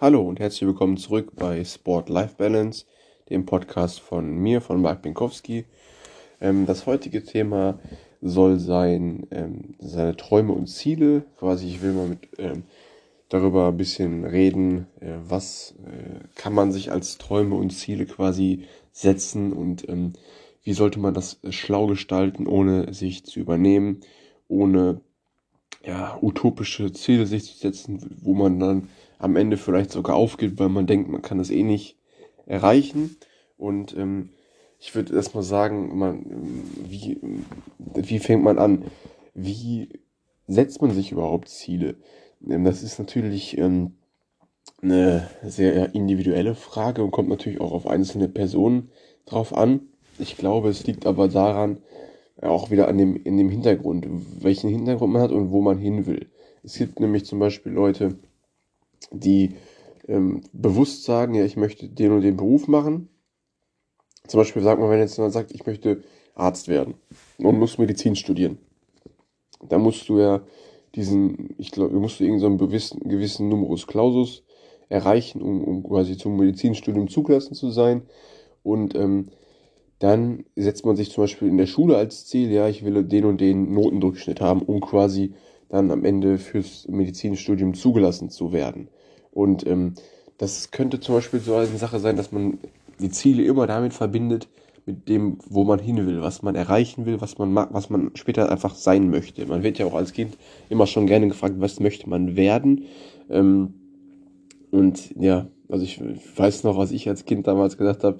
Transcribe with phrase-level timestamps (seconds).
[0.00, 2.86] Hallo und herzlich willkommen zurück bei Sport Life Balance,
[3.28, 5.66] dem Podcast von mir, von Mark Binkowski.
[6.40, 7.78] Ähm, das heutige Thema
[8.22, 11.26] soll sein, ähm, seine Träume und Ziele.
[11.38, 12.62] Quasi, ich will mal mit ähm,
[13.28, 18.64] darüber ein bisschen reden, äh, was äh, kann man sich als Träume und Ziele quasi
[18.92, 20.14] setzen und ähm,
[20.62, 24.00] wie sollte man das schlau gestalten, ohne sich zu übernehmen,
[24.48, 25.02] ohne
[25.84, 28.88] ja, utopische Ziele sich zu setzen, wo man dann
[29.20, 31.96] am Ende vielleicht sogar aufgibt, weil man denkt, man kann das eh nicht
[32.46, 33.16] erreichen.
[33.56, 34.30] Und ähm,
[34.78, 36.24] ich würde erstmal sagen, man,
[36.88, 37.20] wie,
[37.78, 38.84] wie fängt man an?
[39.34, 39.90] Wie
[40.46, 41.96] setzt man sich überhaupt Ziele?
[42.48, 43.92] Ähm, das ist natürlich ähm,
[44.82, 48.90] eine sehr individuelle Frage und kommt natürlich auch auf einzelne Personen
[49.26, 49.80] drauf an.
[50.18, 51.78] Ich glaube, es liegt aber daran,
[52.40, 54.06] auch wieder an dem, in dem Hintergrund,
[54.42, 56.30] welchen Hintergrund man hat und wo man hin will.
[56.62, 58.16] Es gibt nämlich zum Beispiel Leute,
[59.10, 59.56] die
[60.08, 63.08] ähm, bewusst sagen, ja, ich möchte den und den Beruf machen.
[64.26, 66.02] Zum Beispiel sagt man, wenn jetzt jemand sagt, ich möchte
[66.34, 66.94] Arzt werden
[67.38, 68.58] und muss Medizin studieren,
[69.68, 70.42] dann musst du ja
[70.94, 74.42] diesen, ich glaube, musst du irgendeinen so gewissen, gewissen Numerus Clausus
[74.88, 78.02] erreichen, um, um quasi zum Medizinstudium zugelassen zu sein.
[78.62, 79.28] Und ähm,
[80.00, 83.24] dann setzt man sich zum Beispiel in der Schule als Ziel, ja, ich will den
[83.24, 85.34] und den Notendurchschnitt haben, um quasi
[85.68, 88.88] dann am Ende fürs Medizinstudium zugelassen zu werden.
[89.32, 89.94] Und ähm,
[90.38, 92.58] das könnte zum Beispiel so eine Sache sein, dass man
[92.98, 94.48] die Ziele immer damit verbindet,
[94.86, 98.50] mit dem, wo man hin will, was man erreichen will, was man was man später
[98.50, 99.46] einfach sein möchte.
[99.46, 100.36] Man wird ja auch als Kind
[100.68, 102.86] immer schon gerne gefragt, was möchte man werden.
[103.28, 103.74] Ähm,
[104.70, 106.00] und ja, also ich,
[106.36, 108.18] weiß noch, was ich als Kind damals gesagt habe,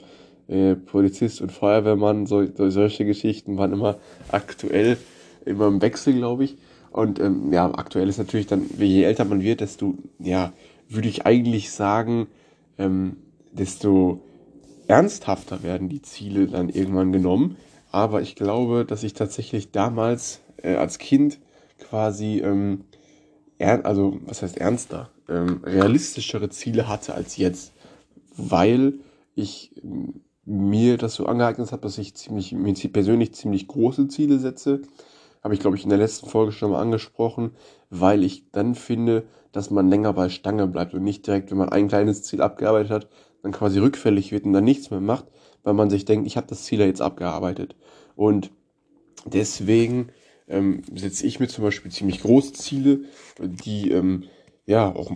[0.49, 3.97] äh, Polizist und Feuerwehrmann, so, solche Geschichten waren immer
[4.31, 4.97] aktuell,
[5.45, 6.57] immer im Wechsel, glaube ich.
[6.93, 10.53] Und ähm, ja, aktuell ist natürlich dann, je älter man wird, desto, ja,
[10.91, 12.27] würde ich eigentlich sagen,
[12.79, 13.17] ähm,
[13.53, 14.21] desto
[14.89, 17.57] ernsthafter werden die Ziele dann irgendwann genommen.
[17.93, 21.39] Aber ich glaube, dass ich tatsächlich damals äh, als Kind
[21.79, 22.85] quasi, ähm,
[23.59, 27.73] also was heißt ernster, ähm, realistischere Ziele hatte als jetzt,
[28.37, 28.95] weil
[29.35, 29.73] ich
[30.45, 34.83] mir das so angeeignet habe, dass ich ziemlich, mir persönlich ziemlich große Ziele setze.
[35.43, 37.53] Habe ich, glaube ich, in der letzten Folge schon mal angesprochen,
[37.89, 41.71] weil ich dann finde, dass man länger bei Stange bleibt und nicht direkt, wenn man
[41.71, 43.09] ein kleines Ziel abgearbeitet hat,
[43.43, 45.27] dann quasi rückfällig wird und dann nichts mehr macht,
[45.63, 47.75] weil man sich denkt, ich habe das Ziel ja jetzt abgearbeitet.
[48.17, 48.51] Und
[49.25, 50.09] deswegen
[50.49, 53.01] ähm, setze ich mir zum Beispiel ziemlich große Ziele,
[53.39, 54.25] die ähm,
[54.67, 55.13] ja auch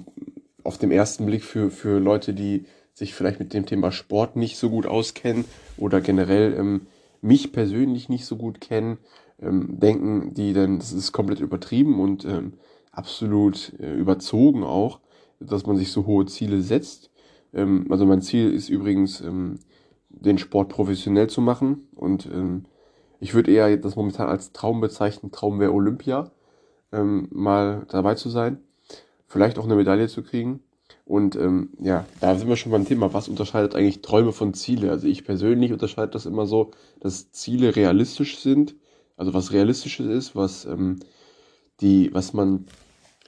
[0.63, 2.65] auf dem ersten Blick für, für Leute, die
[2.95, 5.45] sich vielleicht mit dem Thema Sport nicht so gut auskennen
[5.77, 6.87] oder generell ähm,
[7.21, 8.99] mich persönlich nicht so gut kennen,
[9.45, 12.55] ähm, denken die dann, das ist komplett übertrieben und ähm,
[12.93, 15.01] absolut äh, überzogen auch,
[15.41, 17.11] dass man sich so hohe Ziele setzt.
[17.53, 19.59] Ähm, also mein Ziel ist übrigens, ähm,
[20.09, 22.65] den Sport professionell zu machen und ähm,
[23.21, 25.33] ich würde eher das momentan als Traum bezeichnen.
[25.33, 26.31] Traum wäre Olympia,
[26.93, 28.59] ähm, mal dabei zu sein,
[29.27, 30.61] vielleicht auch eine Medaille zu kriegen
[31.05, 34.91] und ähm, ja, da sind wir schon beim Thema, was unterscheidet eigentlich Träume von Ziele?
[34.91, 38.75] Also ich persönlich unterscheide das immer so, dass Ziele realistisch sind,
[39.17, 41.01] also was realistisches ist, was ähm,
[41.81, 42.67] die, was man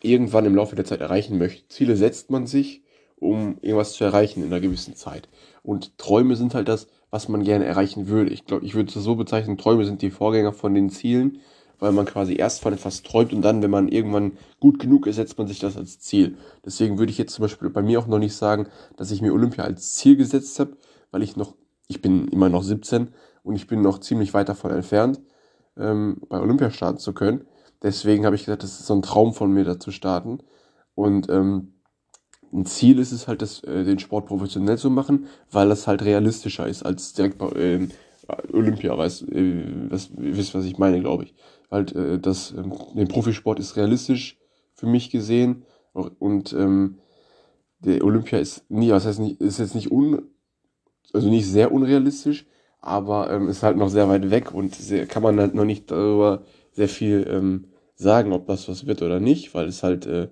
[0.03, 1.69] irgendwann im Laufe der Zeit erreichen möchte.
[1.69, 2.83] Ziele setzt man sich,
[3.17, 5.29] um irgendwas zu erreichen in einer gewissen Zeit.
[5.63, 8.31] Und Träume sind halt das, was man gerne erreichen würde.
[8.31, 11.41] Ich glaube, ich würde es so bezeichnen, Träume sind die Vorgänger von den Zielen
[11.79, 15.17] weil man quasi erst von etwas träumt und dann, wenn man irgendwann gut genug ist,
[15.17, 16.37] setzt man sich das als Ziel.
[16.65, 19.33] Deswegen würde ich jetzt zum Beispiel bei mir auch noch nicht sagen, dass ich mir
[19.33, 20.77] Olympia als Ziel gesetzt habe,
[21.11, 21.55] weil ich noch,
[21.89, 23.09] ich bin immer noch 17
[23.43, 25.21] und ich bin noch ziemlich weit davon entfernt,
[25.79, 27.47] ähm, bei Olympia starten zu können.
[27.83, 30.39] Deswegen habe ich gesagt, das ist so ein Traum von mir, da zu starten.
[30.95, 31.75] Und ähm,
[32.53, 36.03] ein Ziel ist es halt, das, äh, den Sport professionell zu machen, weil das halt
[36.03, 37.89] realistischer ist als direkt bei äh,
[38.53, 38.97] Olympia.
[38.97, 41.35] Weißt, äh, ihr wisst, was ich meine, glaube ich
[41.71, 44.39] halt äh, das, ähm, den Profisport ist realistisch
[44.75, 46.99] für mich gesehen und ähm,
[47.79, 50.23] der Olympia ist nie, was heißt nicht, ist jetzt nicht un,
[51.13, 52.47] also nicht sehr unrealistisch,
[52.81, 55.91] aber ähm, ist halt noch sehr weit weg und sehr, kann man halt noch nicht
[55.91, 56.43] darüber
[56.73, 60.29] sehr viel ähm, sagen, ob das was wird oder nicht, weil es halt äh,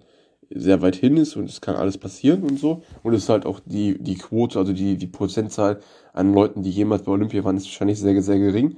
[0.51, 2.83] sehr weit hin ist und es kann alles passieren und so.
[3.03, 5.81] Und es ist halt auch die, die Quote, also die, die Prozentzahl
[6.13, 8.77] an Leuten, die jemals bei Olympia waren, ist wahrscheinlich sehr, sehr gering.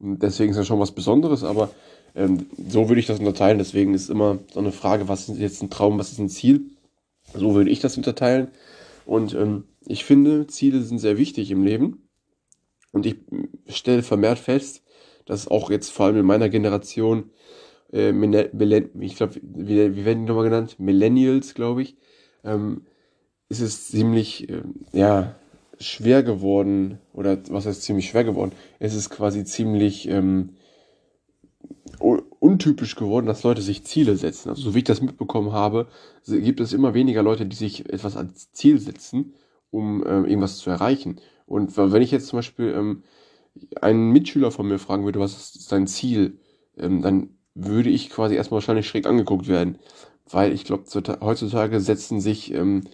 [0.00, 1.70] Und deswegen ist das schon was Besonderes, aber
[2.14, 3.58] ähm, so würde ich das unterteilen.
[3.58, 6.62] Deswegen ist immer so eine Frage, was ist jetzt ein Traum, was ist ein Ziel?
[7.34, 8.48] So würde ich das unterteilen.
[9.06, 12.01] Und ähm, ich finde, Ziele sind sehr wichtig im Leben.
[12.92, 13.16] Und ich
[13.66, 14.82] stelle vermehrt fest,
[15.24, 17.30] dass auch jetzt vor allem in meiner Generation,
[17.92, 18.10] äh,
[19.00, 20.76] ich glaube, wie, wie werden die nochmal genannt?
[20.78, 21.96] Millennials, glaube ich,
[22.44, 22.82] ähm,
[23.48, 24.62] ist es ziemlich, äh,
[24.92, 25.34] ja,
[25.78, 28.52] schwer geworden, oder was heißt ziemlich schwer geworden?
[28.78, 30.50] Es ist quasi ziemlich ähm,
[31.98, 34.50] untypisch geworden, dass Leute sich Ziele setzen.
[34.50, 35.88] Also so wie ich das mitbekommen habe,
[36.26, 39.34] gibt es immer weniger Leute, die sich etwas als Ziel setzen,
[39.70, 41.20] um ähm, irgendwas zu erreichen.
[41.52, 43.02] Und wenn ich jetzt zum Beispiel ähm,
[43.82, 46.38] einen Mitschüler von mir fragen würde, was ist dein Ziel,
[46.78, 49.78] ähm, dann würde ich quasi erstmal wahrscheinlich schräg angeguckt werden.
[50.30, 50.84] Weil ich glaube,
[51.20, 52.84] heutzutage setzen sich ähm,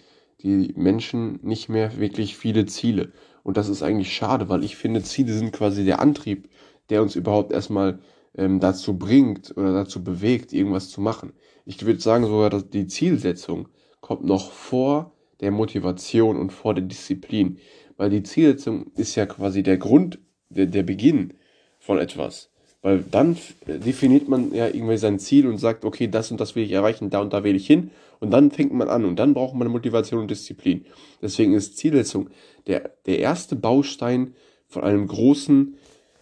[0.42, 3.12] die Menschen nicht mehr wirklich viele Ziele.
[3.44, 6.48] Und das ist eigentlich schade, weil ich finde, Ziele sind quasi der Antrieb,
[6.90, 8.00] der uns überhaupt erstmal
[8.36, 11.32] ähm, dazu bringt oder dazu bewegt, irgendwas zu machen.
[11.64, 13.68] Ich würde sagen sogar, dass die Zielsetzung
[14.00, 17.58] kommt noch vor der Motivation und vor der Disziplin.
[17.98, 20.18] Weil die Zielsetzung ist ja quasi der Grund,
[20.48, 21.34] der, der Beginn
[21.78, 22.50] von etwas.
[22.80, 23.36] Weil dann
[23.66, 27.10] definiert man ja irgendwie sein Ziel und sagt, okay, das und das will ich erreichen,
[27.10, 27.90] da und da will ich hin.
[28.20, 30.86] Und dann fängt man an und dann braucht man Motivation und Disziplin.
[31.20, 32.30] Deswegen ist Zielsetzung
[32.66, 34.34] der, der erste Baustein
[34.68, 35.76] von einem großen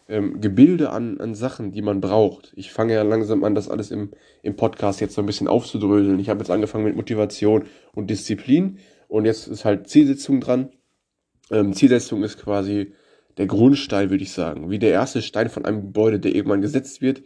[0.08, 2.52] ähm, Gebilde an, an Sachen, die man braucht.
[2.56, 4.12] Ich fange ja langsam an, das alles im,
[4.42, 6.18] im Podcast jetzt so ein bisschen aufzudröseln.
[6.20, 7.64] Ich habe jetzt angefangen mit Motivation
[7.94, 10.70] und Disziplin und jetzt ist halt Zielsetzung dran.
[11.50, 12.92] Ähm, Zielsetzung ist quasi
[13.38, 14.70] der Grundstein, würde ich sagen.
[14.70, 17.22] Wie der erste Stein von einem Gebäude, der irgendwann gesetzt wird.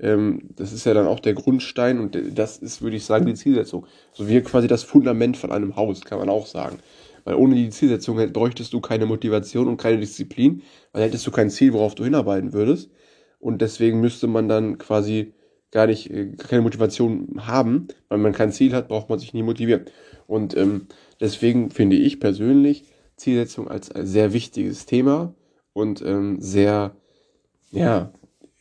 [0.00, 3.34] Ähm, das ist ja dann auch der Grundstein und das ist, würde ich sagen, die
[3.34, 3.86] Zielsetzung.
[4.12, 6.78] So wie quasi das Fundament von einem Haus, kann man auch sagen.
[7.24, 10.62] Weil ohne die Zielsetzung bräuchtest du keine Motivation und keine Disziplin,
[10.92, 12.90] weil hättest du kein Ziel, worauf du hinarbeiten würdest.
[13.38, 15.32] Und deswegen müsste man dann quasi
[15.70, 19.42] gar nicht äh, keine Motivation haben, weil man kein Ziel hat, braucht man sich nie
[19.42, 19.86] motivieren.
[20.26, 20.86] Und ähm,
[21.20, 22.84] deswegen finde ich persönlich
[23.16, 25.34] Zielsetzung als ein sehr wichtiges Thema
[25.72, 26.96] und ähm, sehr,
[27.70, 28.12] ja,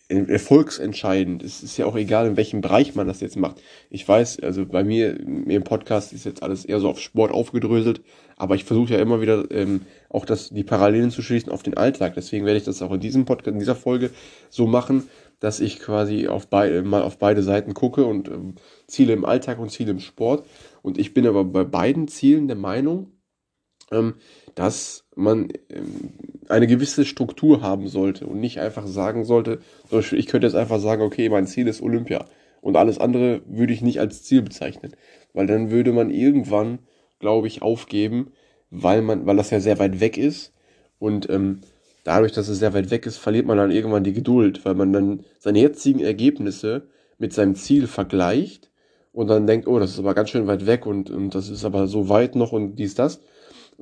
[0.10, 1.44] erfolgsentscheidend.
[1.44, 3.62] Es ist ja auch egal, in welchem Bereich man das jetzt macht.
[3.90, 7.32] Ich weiß, also bei mir, mir im Podcast ist jetzt alles eher so auf Sport
[7.32, 8.02] aufgedröselt,
[8.36, 11.78] aber ich versuche ja immer wieder ähm, auch das, die Parallelen zu schließen auf den
[11.78, 12.14] Alltag.
[12.16, 14.12] Deswegen werde ich das auch in diesem Podcast, in dieser Folge
[14.50, 15.08] so machen,
[15.40, 18.56] dass ich quasi auf beide, mal auf beide Seiten gucke und ähm,
[18.88, 20.46] Ziele im Alltag und Ziele im Sport.
[20.82, 23.12] Und ich bin aber bei beiden Zielen der Meinung,
[23.92, 24.16] ähm,
[24.56, 26.14] dass man ähm,
[26.50, 29.60] eine gewisse Struktur haben sollte und nicht einfach sagen sollte,
[29.90, 32.26] zum Beispiel, ich könnte jetzt einfach sagen, okay, mein Ziel ist Olympia
[32.62, 34.94] und alles andere würde ich nicht als Ziel bezeichnen,
[35.34, 36.80] weil dann würde man irgendwann,
[37.20, 38.32] glaube ich, aufgeben,
[38.70, 40.54] weil man, weil das ja sehr weit weg ist
[41.00, 41.62] und ähm,
[42.04, 44.94] dadurch, dass es sehr weit weg ist, verliert man dann irgendwann die Geduld, weil man
[44.94, 48.70] dann seine jetzigen Ergebnisse mit seinem Ziel vergleicht
[49.12, 51.64] und dann denkt, oh, das ist aber ganz schön weit weg und, und das ist
[51.66, 53.22] aber so weit noch und dies, das.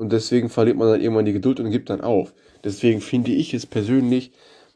[0.02, 2.34] Und deswegen verliert man dann irgendwann die Geduld und gibt dann auf.
[2.64, 4.32] Deswegen finde ich es persönlich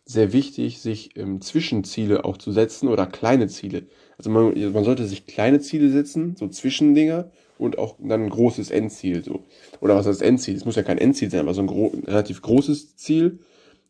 [0.05, 3.87] sehr wichtig, sich ähm, Zwischenziele auch zu setzen oder kleine Ziele.
[4.19, 8.69] Also man, man sollte sich kleine Ziele setzen, so Zwischendinger und auch dann ein großes
[8.69, 9.23] Endziel.
[9.23, 9.43] So.
[9.81, 10.57] Oder was heißt Endziel?
[10.57, 13.39] Es muss ja kein Endziel sein, aber so ein, gro ein relativ großes Ziel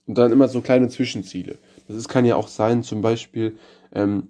[0.08, 1.58] und dann immer so kleine Zwischenziele.
[1.90, 3.58] Das ist, kann ja auch sein, zum Beispiel,
[3.94, 4.30] ähm,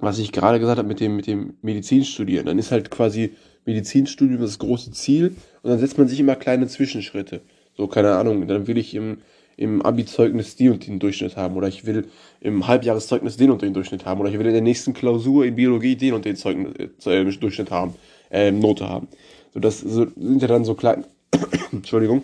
[0.00, 2.46] was ich gerade gesagt habe mit dem, mit dem Medizinstudieren.
[2.46, 6.66] Dann ist halt quasi Medizinstudium das große Ziel und dann setzt man sich immer kleine
[6.66, 7.42] Zwischenschritte.
[7.76, 9.18] So, keine Ahnung, dann will ich im,
[9.56, 12.06] im Abi-Zeugnis die und den Durchschnitt haben oder ich will
[12.40, 15.56] im Halbjahreszeugnis den und den Durchschnitt haben oder ich will in der nächsten Klausur in
[15.56, 16.74] Biologie den und den Zeugnis,
[17.06, 17.94] äh, Durchschnitt haben,
[18.30, 19.08] äh, Note haben.
[19.52, 21.04] So, das so, sind ja dann so kleine,
[21.72, 22.22] Entschuldigung,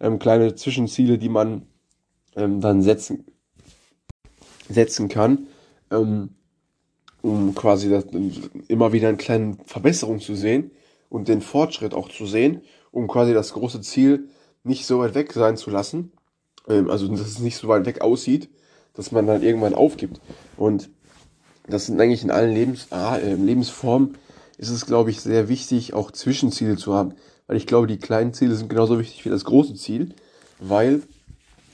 [0.00, 1.62] ähm, kleine Zwischenziele, die man
[2.36, 3.24] ähm, dann setzen,
[4.68, 5.46] setzen kann.
[5.90, 6.30] Ähm,
[7.20, 8.06] um quasi das,
[8.68, 10.70] immer wieder eine kleine Verbesserung zu sehen
[11.08, 14.28] und den Fortschritt auch zu sehen, um quasi das große Ziel
[14.64, 16.12] nicht so weit weg sein zu lassen.
[16.68, 18.50] Ähm, also, dass es nicht so weit weg aussieht,
[18.94, 20.20] dass man dann irgendwann aufgibt.
[20.56, 20.90] Und
[21.68, 24.16] das sind eigentlich in allen Lebens, äh, Lebensformen
[24.56, 27.14] ist es, glaube ich, sehr wichtig, auch Zwischenziele zu haben.
[27.46, 30.14] Weil ich glaube, die kleinen Ziele sind genauso wichtig wie das große Ziel,
[30.58, 31.02] weil,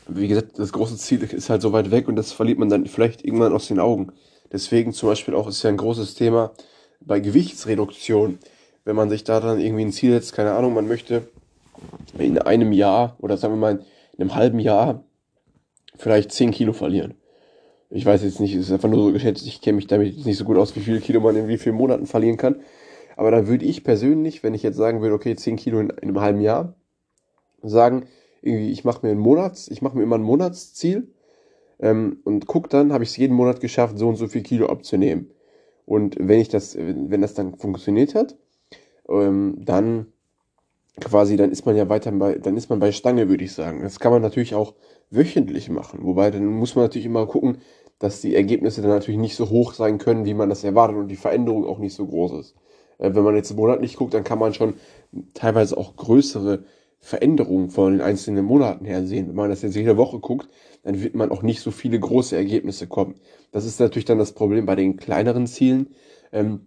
[0.07, 2.87] wie gesagt, das große Ziel ist halt so weit weg und das verliert man dann
[2.87, 4.13] vielleicht irgendwann aus den Augen.
[4.53, 6.53] Deswegen zum Beispiel auch ist ja ein großes Thema
[7.01, 8.39] bei Gewichtsreduktion.
[8.85, 11.29] Wenn man sich da dann irgendwie ein Ziel setzt, keine Ahnung, man möchte
[12.19, 15.05] in einem Jahr oder sagen wir mal in einem halben Jahr
[15.97, 17.15] vielleicht 10 Kilo verlieren.
[17.91, 20.37] Ich weiß jetzt nicht, es ist einfach nur so geschätzt, ich kenne mich damit nicht
[20.37, 22.57] so gut aus, wie viele Kilo man in wie vielen Monaten verlieren kann.
[23.17, 26.09] Aber da würde ich persönlich, wenn ich jetzt sagen würde, okay, 10 Kilo in, in
[26.09, 26.75] einem halben Jahr,
[27.63, 28.07] sagen,
[28.43, 31.09] irgendwie, ich mache mir einen Monats, ich mache mir immer ein Monatsziel
[31.79, 34.69] ähm, und guck dann, habe ich es jeden Monat geschafft, so und so viel Kilo
[34.69, 35.31] abzunehmen.
[35.87, 38.37] Und wenn ich das, wenn das dann funktioniert hat,
[39.09, 40.07] ähm, dann
[41.01, 43.83] quasi, dann ist man ja weiter bei, dann ist man bei Stange, würde ich sagen.
[43.83, 44.75] Das kann man natürlich auch
[45.11, 46.01] wöchentlich machen.
[46.03, 47.59] Wobei, dann muss man natürlich immer gucken,
[47.99, 51.09] dass die Ergebnisse dann natürlich nicht so hoch sein können, wie man das erwartet und
[51.09, 52.55] die Veränderung auch nicht so groß ist.
[52.99, 54.75] Äh, wenn man jetzt monatlich guckt, dann kann man schon
[55.35, 56.65] teilweise auch größere
[57.01, 59.29] Veränderungen von den einzelnen Monaten her sehen.
[59.29, 60.49] Wenn man das jetzt jede Woche guckt,
[60.85, 63.17] dann wird man auch nicht so viele große Ergebnisse kommen.
[63.53, 65.95] Das ist natürlich dann das Problem bei den kleineren Zielen.
[66.33, 66.67] Ähm,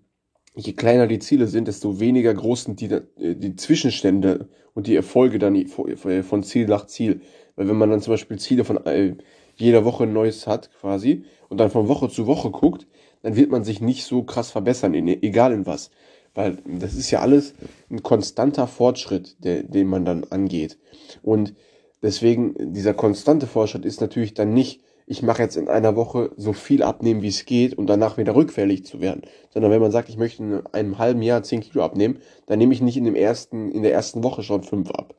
[0.57, 4.95] je kleiner die Ziele sind, desto weniger groß sind die, äh, die Zwischenstände und die
[4.95, 7.21] Erfolge dann von Ziel nach Ziel.
[7.55, 9.15] Weil wenn man dann zum Beispiel Ziele von äh,
[9.55, 12.87] jeder Woche ein neues hat quasi und dann von Woche zu Woche guckt,
[13.21, 15.89] dann wird man sich nicht so krass verbessern, egal in was.
[16.35, 17.53] Weil das ist ja alles
[17.89, 20.77] ein konstanter Fortschritt, der, den man dann angeht.
[21.23, 21.55] Und
[22.03, 26.51] deswegen, dieser konstante Fortschritt ist natürlich dann nicht, ich mache jetzt in einer Woche so
[26.51, 29.21] viel abnehmen, wie es geht, und danach wieder rückfällig zu werden.
[29.49, 32.73] Sondern wenn man sagt, ich möchte in einem halben Jahr 10 Kilo abnehmen, dann nehme
[32.73, 35.15] ich nicht in dem ersten, in der ersten Woche schon 5 ab.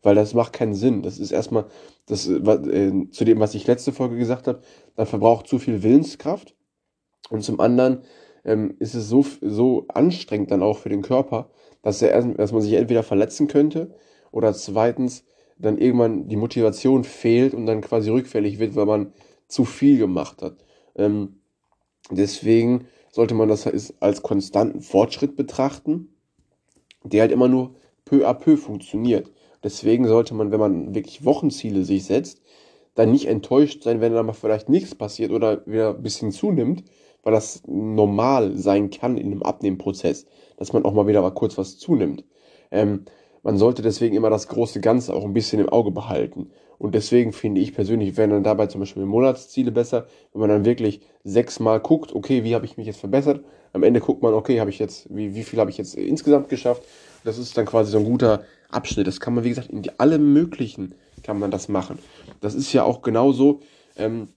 [0.00, 1.02] Weil das macht keinen Sinn.
[1.02, 1.66] Das ist erstmal,
[2.06, 4.60] das, äh, zu dem, was ich letzte Folge gesagt habe,
[4.94, 6.54] dann verbraucht zu viel Willenskraft.
[7.28, 8.02] Und zum anderen
[8.44, 11.50] ähm, ist es so, so anstrengend dann auch für den Körper,
[11.82, 13.92] dass, er, dass man sich entweder verletzen könnte
[14.30, 15.24] oder zweitens
[15.58, 19.12] dann irgendwann die Motivation fehlt und dann quasi rückfällig wird, weil man
[19.52, 20.56] zu viel gemacht hat.
[20.96, 21.40] Ähm,
[22.10, 23.66] deswegen sollte man das
[24.00, 26.08] als konstanten Fortschritt betrachten,
[27.04, 29.30] der halt immer nur peu à peu funktioniert.
[29.62, 32.40] Deswegen sollte man, wenn man wirklich Wochenziele sich setzt,
[32.94, 36.84] dann nicht enttäuscht sein, wenn dann mal vielleicht nichts passiert oder wieder ein bisschen zunimmt,
[37.22, 41.56] weil das normal sein kann in einem Abnehmprozess, dass man auch mal wieder mal kurz
[41.56, 42.24] was zunimmt.
[42.70, 43.04] Ähm,
[43.42, 46.50] man sollte deswegen immer das große Ganze auch ein bisschen im Auge behalten.
[46.78, 50.64] Und deswegen finde ich persönlich, wären dann dabei zum Beispiel Monatsziele besser, wenn man dann
[50.64, 53.44] wirklich sechsmal guckt, okay, wie habe ich mich jetzt verbessert?
[53.72, 56.48] Am Ende guckt man, okay, habe ich jetzt, wie, wie viel habe ich jetzt insgesamt
[56.48, 56.82] geschafft?
[57.24, 59.06] Das ist dann quasi so ein guter Abschnitt.
[59.06, 61.98] Das kann man, wie gesagt, in die, alle möglichen kann man das machen.
[62.40, 63.60] Das ist ja auch genauso,
[63.96, 64.28] ähm,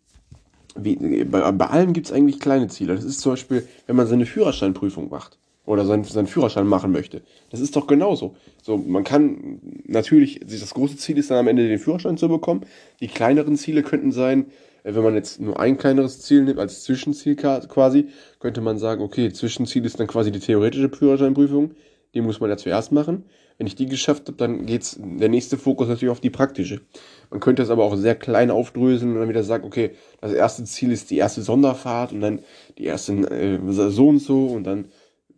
[0.76, 2.96] wie, bei, bei allem gibt es eigentlich kleine Ziele.
[2.96, 7.22] Das ist zum Beispiel, wenn man seine Führerscheinprüfung macht oder seinen, seinen Führerschein machen möchte.
[7.50, 8.36] Das ist doch genauso.
[8.62, 12.62] So, man kann natürlich, das große Ziel ist dann am Ende den Führerschein zu bekommen.
[13.00, 14.48] Die kleineren Ziele könnten sein,
[14.84, 18.08] äh, wenn man jetzt nur ein kleineres Ziel nimmt, als Zwischenziel quasi,
[18.40, 21.72] könnte man sagen, okay, Zwischenziel ist dann quasi die theoretische Führerscheinprüfung.
[22.14, 23.26] Die muss man ja zuerst machen.
[23.58, 26.82] Wenn ich die geschafft habe, dann geht's der nächste Fokus natürlich auf die praktische.
[27.30, 29.92] Man könnte es aber auch sehr klein aufdröseln und dann wieder sagen, okay,
[30.22, 32.40] das erste Ziel ist die erste Sonderfahrt und dann
[32.78, 34.90] die erste äh, so und so und dann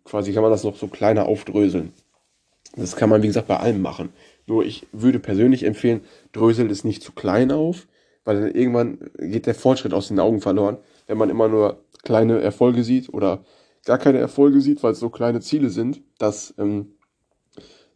[0.08, 1.94] quasi kann man das noch so kleiner aufdröseln.
[2.76, 4.10] Das kann man, wie gesagt, bei allem machen.
[4.46, 7.88] Nur ich würde persönlich empfehlen, dröselt es nicht zu klein auf,
[8.24, 12.40] weil dann irgendwann geht der Fortschritt aus den Augen verloren, wenn man immer nur kleine
[12.40, 13.44] Erfolge sieht oder
[13.86, 16.02] gar keine Erfolge sieht, weil es so kleine Ziele sind.
[16.18, 16.94] Das ähm,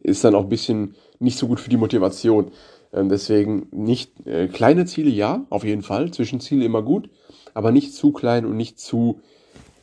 [0.00, 2.50] ist dann auch ein bisschen nicht so gut für die Motivation.
[2.92, 6.10] Ähm, deswegen nicht äh, kleine Ziele, ja, auf jeden Fall.
[6.10, 7.08] Zwischenziele immer gut,
[7.54, 9.20] aber nicht zu klein und nicht zu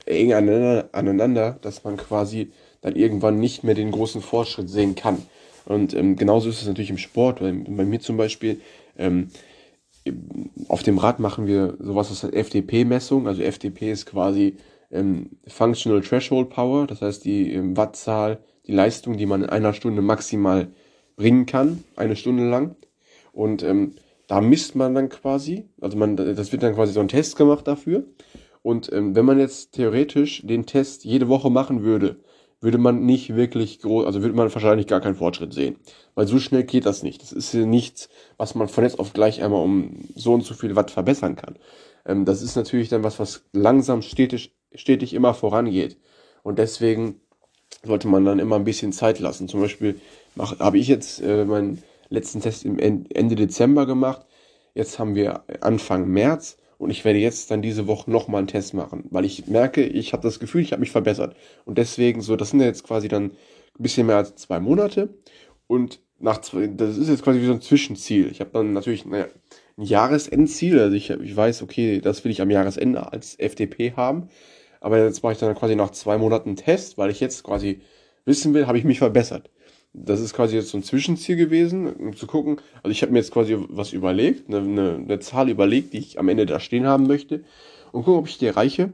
[0.10, 2.52] eng aneinander, dass man quasi
[2.82, 5.22] dann irgendwann nicht mehr den großen Fortschritt sehen kann.
[5.66, 7.40] Und ähm, genauso ist es natürlich im Sport.
[7.40, 8.62] Bei, bei mir zum Beispiel,
[8.98, 9.30] ähm,
[10.68, 13.28] auf dem Rad machen wir sowas, heißt FDP-Messung.
[13.28, 14.58] Also FDP ist quasi
[14.92, 19.74] ähm, Functional Threshold Power, das heißt die ähm, Wattzahl, die Leistung, die man in einer
[19.74, 20.68] Stunde maximal
[21.16, 22.76] bringen kann, eine Stunde lang.
[23.32, 23.94] Und ähm,
[24.28, 27.68] da misst man dann quasi, also man, das wird dann quasi so ein Test gemacht
[27.68, 28.06] dafür.
[28.62, 32.18] Und ähm, wenn man jetzt theoretisch den Test jede Woche machen würde,
[32.62, 35.78] würde man nicht wirklich groß, also würde man wahrscheinlich gar keinen Fortschritt sehen.
[36.16, 37.22] Weil so schnell geht das nicht.
[37.22, 40.76] Das ist nichts, was man von jetzt auf gleich einmal um so und so viel
[40.76, 41.56] Watt verbessern kann.
[42.06, 45.98] Ähm, das ist natürlich dann was, was langsam stetig, stetig immer vorangeht.
[46.44, 47.22] Und deswegen
[47.84, 49.48] sollte man dann immer ein bisschen Zeit lassen.
[49.48, 50.00] Zum Beispiel
[50.38, 54.26] habe ich jetzt äh, meinen letzten Test im Ende Dezember gemacht.
[54.74, 58.74] Jetzt haben wir Anfang März und ich werde jetzt dann diese Woche nochmal einen Test
[58.74, 61.36] machen, weil ich merke, ich habe das Gefühl, ich habe mich verbessert.
[61.66, 63.34] Und deswegen so, das sind jetzt quasi dann ein
[63.84, 65.10] bisschen mehr als zwei Monate.
[65.68, 68.32] Und nach zwei, das ist jetzt quasi wie so ein Zwischenziel.
[68.32, 69.28] Ich habe dann natürlich naja,
[69.78, 70.80] ein Jahresendziel.
[70.80, 74.30] Also ich, ich weiß, okay, das will ich am Jahresende als FDP haben.
[74.80, 77.82] Aber jetzt mache ich dann quasi nach zwei Monaten einen Test, weil ich jetzt quasi
[78.24, 79.50] wissen will, habe ich mich verbessert.
[79.94, 82.58] Das ist quasi jetzt so ein Zwischenziel gewesen, um zu gucken.
[82.84, 86.20] Also ich habe mir jetzt quasi was überlegt, eine, eine, eine, Zahl überlegt, die ich
[86.20, 87.44] am Ende da stehen haben möchte
[87.92, 88.94] und gucken, ob ich die erreiche.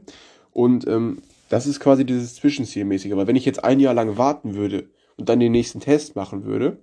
[0.52, 3.12] Und ähm, das ist quasi dieses Zwischenzielmäßige.
[3.12, 6.44] Aber wenn ich jetzt ein Jahr lang warten würde und dann den nächsten Test machen
[6.44, 6.78] würde,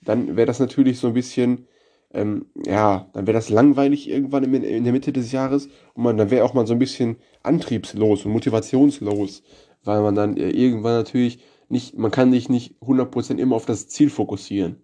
[0.00, 1.66] dann wäre das natürlich so ein bisschen
[2.14, 6.16] ähm, ja, dann wäre das langweilig irgendwann in, in, der Mitte des Jahres und man,
[6.16, 9.42] dann wäre auch mal so ein bisschen antriebslos und motivationslos,
[9.84, 11.38] weil man dann äh, irgendwann natürlich
[11.72, 14.76] nicht, man kann sich nicht 100% immer auf das Ziel fokussieren.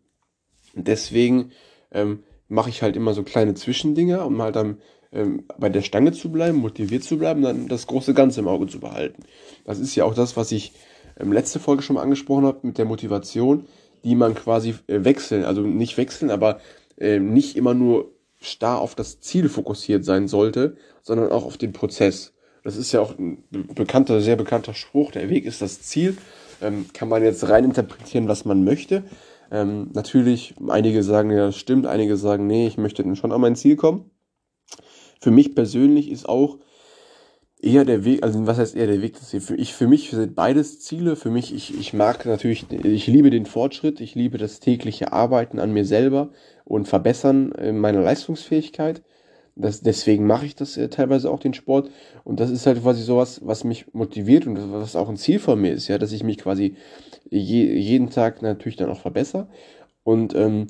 [0.74, 1.52] Und deswegen
[1.92, 4.78] ähm, mache ich halt immer so kleine Zwischendinger, um halt dann
[5.12, 8.66] ähm, bei der Stange zu bleiben, motiviert zu bleiben, dann das große Ganze im Auge
[8.66, 9.22] zu behalten.
[9.64, 10.72] Das ist ja auch das, was ich
[11.18, 13.66] ähm, letzte Folge schon mal angesprochen habe, mit der Motivation,
[14.04, 16.60] die man quasi äh, wechseln, also nicht wechseln, aber
[16.96, 21.72] äh, nicht immer nur starr auf das Ziel fokussiert sein sollte, sondern auch auf den
[21.72, 22.32] Prozess.
[22.64, 26.16] Das ist ja auch ein bekannter, sehr bekannter Spruch, der Weg ist das Ziel.
[26.60, 29.04] Ähm, kann man jetzt rein interpretieren, was man möchte.
[29.50, 33.40] Ähm, natürlich, einige sagen, ja, das stimmt, einige sagen, nee, ich möchte dann schon an
[33.40, 34.10] mein Ziel kommen.
[35.20, 36.58] Für mich persönlich ist auch
[37.60, 40.34] eher der Weg, also was heißt eher der Weg, das für, ich, für mich sind
[40.34, 41.16] beides Ziele.
[41.16, 45.58] Für mich, ich, ich mag natürlich, ich liebe den Fortschritt, ich liebe das tägliche Arbeiten
[45.58, 46.30] an mir selber
[46.64, 49.02] und Verbessern äh, meiner Leistungsfähigkeit.
[49.60, 51.90] Das, deswegen mache ich das äh, teilweise auch den Sport.
[52.24, 55.60] Und das ist halt quasi sowas, was mich motiviert und was auch ein Ziel von
[55.60, 56.76] mir ist, ja, dass ich mich quasi
[57.28, 59.48] je, jeden Tag natürlich dann auch verbessere.
[60.04, 60.68] Und ähm,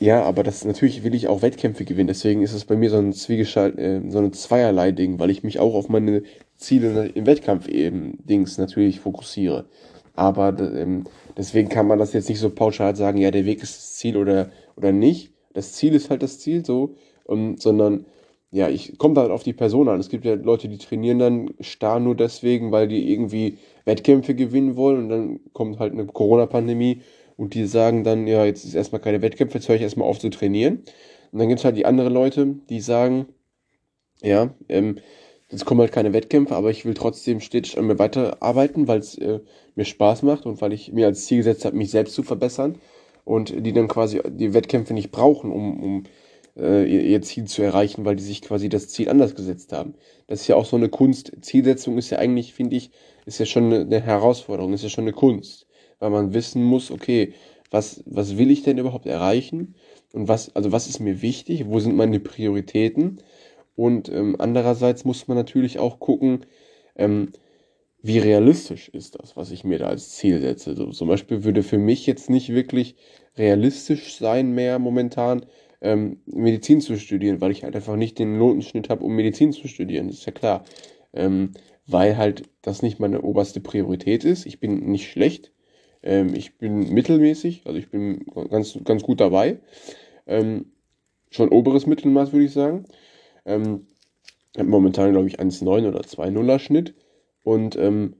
[0.00, 2.08] ja, aber das natürlich will ich auch Wettkämpfe gewinnen.
[2.08, 5.60] Deswegen ist es bei mir so ein Zwiegestalt, äh, so ein Zweierlei-Ding, weil ich mich
[5.60, 6.22] auch auf meine
[6.56, 9.66] Ziele im Wettkampf eben Dings natürlich fokussiere.
[10.14, 11.04] Aber ähm,
[11.36, 14.16] deswegen kann man das jetzt nicht so pauschal sagen, ja, der Weg ist das Ziel
[14.16, 15.32] oder, oder nicht.
[15.54, 18.06] Das Ziel ist halt das Ziel so, um, sondern
[18.50, 19.98] ja, ich komme halt auf die Person an.
[19.98, 24.76] Es gibt ja Leute, die trainieren dann starr nur deswegen, weil die irgendwie Wettkämpfe gewinnen
[24.76, 27.00] wollen und dann kommt halt eine Corona-Pandemie
[27.36, 30.18] und die sagen dann, ja, jetzt ist erstmal keine Wettkämpfe, jetzt höre ich erstmal auf
[30.18, 30.82] zu trainieren.
[31.32, 33.26] Und dann gibt es halt die anderen Leute, die sagen,
[34.22, 34.98] ja, ähm,
[35.48, 39.16] jetzt kommen halt keine Wettkämpfe, aber ich will trotzdem stetig an mir weiterarbeiten, weil es
[39.16, 39.40] äh,
[39.74, 42.78] mir Spaß macht und weil ich mir als Ziel gesetzt habe, mich selbst zu verbessern.
[43.24, 46.02] Und die dann quasi die Wettkämpfe nicht brauchen, um, um
[46.56, 49.94] äh, ihr Ziel zu erreichen, weil die sich quasi das Ziel anders gesetzt haben.
[50.26, 51.32] Das ist ja auch so eine Kunst.
[51.40, 52.90] Zielsetzung ist ja eigentlich, finde ich,
[53.26, 55.66] ist ja schon eine Herausforderung, ist ja schon eine Kunst
[56.02, 57.32] weil man wissen muss, okay,
[57.70, 59.76] was, was will ich denn überhaupt erreichen?
[60.12, 61.66] Und was, also was ist mir wichtig?
[61.68, 63.22] Wo sind meine Prioritäten?
[63.76, 66.44] Und ähm, andererseits muss man natürlich auch gucken,
[66.96, 67.30] ähm,
[68.02, 70.74] wie realistisch ist das, was ich mir da als Ziel setze.
[70.74, 72.96] So, zum Beispiel würde für mich jetzt nicht wirklich
[73.38, 75.46] realistisch sein mehr momentan,
[75.82, 79.68] ähm, Medizin zu studieren, weil ich halt einfach nicht den Notenschnitt habe, um Medizin zu
[79.68, 80.06] studieren.
[80.06, 80.64] Das ist ja klar.
[81.12, 81.50] Ähm,
[81.86, 84.46] weil halt das nicht meine oberste Priorität ist.
[84.46, 85.52] Ich bin nicht schlecht.
[86.02, 89.58] Ähm, ich bin mittelmäßig, also ich bin ganz, ganz gut dabei.
[90.26, 90.72] Ähm,
[91.30, 92.84] schon oberes Mittelmaß, würde ich sagen.
[93.44, 93.86] Ähm,
[94.56, 96.94] momentan, glaube ich, 1,9 oder 2,0er Schnitt.
[97.42, 98.14] Und ähm,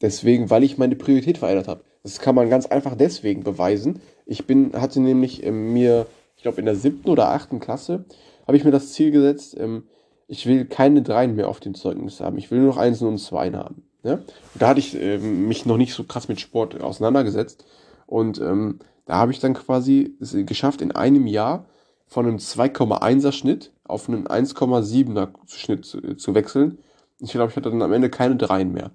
[0.00, 1.84] deswegen, weil ich meine Priorität verändert habe.
[2.02, 4.00] Das kann man ganz einfach deswegen beweisen.
[4.26, 6.06] Ich bin, hatte nämlich ähm, mir,
[6.42, 8.04] ich glaube, in der siebten oder achten Klasse,
[8.48, 9.84] habe ich mir das Ziel gesetzt, ähm,
[10.26, 12.36] ich will keine Dreien mehr auf dem Zeugnis haben.
[12.36, 13.84] Ich will nur noch Einsen und Zweien haben.
[14.02, 14.24] Ne?
[14.56, 17.64] Da hatte ich äh, mich noch nicht so krass mit Sport auseinandergesetzt.
[18.06, 21.66] Und ähm, da habe ich dann quasi es geschafft, in einem Jahr
[22.08, 26.78] von einem 2,1er Schnitt auf einen 1,7er Schnitt zu, äh, zu wechseln.
[27.20, 28.90] Ich glaube, ich hatte dann am Ende keine Dreien mehr.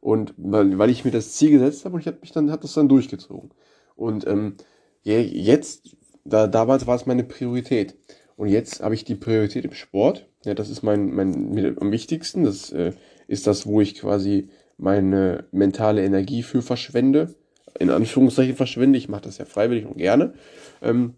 [0.00, 2.64] Und weil, weil ich mir das Ziel gesetzt habe und ich habe mich dann, hat
[2.64, 3.52] das dann durchgezogen.
[3.94, 4.56] Und ähm,
[5.04, 7.96] jetzt, da, damals war es meine Priorität.
[8.36, 10.28] Und jetzt habe ich die Priorität im Sport.
[10.44, 12.44] Ja, das ist mein, mein am wichtigsten.
[12.44, 12.92] Das äh,
[13.26, 17.34] ist das, wo ich quasi meine mentale Energie für verschwende.
[17.78, 18.96] In Anführungszeichen verschwende.
[18.96, 20.34] Ich mache das ja freiwillig und gerne.
[20.82, 21.14] Ähm,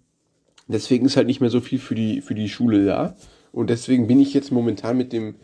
[0.67, 3.17] deswegen ist halt nicht mehr so viel für die, für die Schule da.
[3.53, 5.35] Und deswegen bin ich jetzt momentan mit dem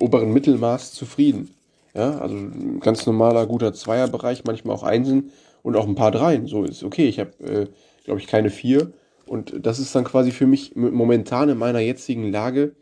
[0.00, 1.50] oberen Mittelmaß zufrieden.
[1.94, 2.36] Ja, also
[2.80, 6.46] ganz normaler, guter Zweierbereich, manchmal auch Einsen und auch ein paar Dreien.
[6.46, 7.08] So ist okay.
[7.08, 7.66] Ich habe, äh,
[8.04, 8.92] glaube ich, keine vier.
[9.26, 12.76] Und das ist dann quasi für mich momentan in meiner jetzigen Lage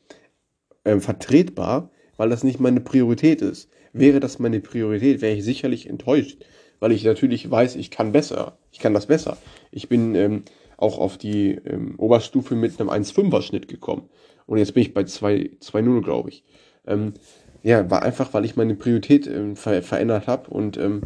[0.85, 3.71] äh, vertretbar, weil das nicht meine Priorität ist.
[3.93, 6.45] Wäre das meine Priorität, wäre ich sicherlich enttäuscht,
[6.81, 8.59] weil ich natürlich weiß, ich kann besser.
[8.73, 9.39] Ich kann das besser.
[9.71, 10.43] Ich bin ähm,
[10.77, 14.09] auch auf die ähm, Oberstufe mit einem 1,5er Schnitt gekommen.
[14.47, 16.45] Und jetzt bin ich bei 2,0, glaube ich.
[16.87, 17.15] Ähm,
[17.63, 21.03] ja, war einfach, weil ich meine Priorität ähm, ver verändert habe und ähm,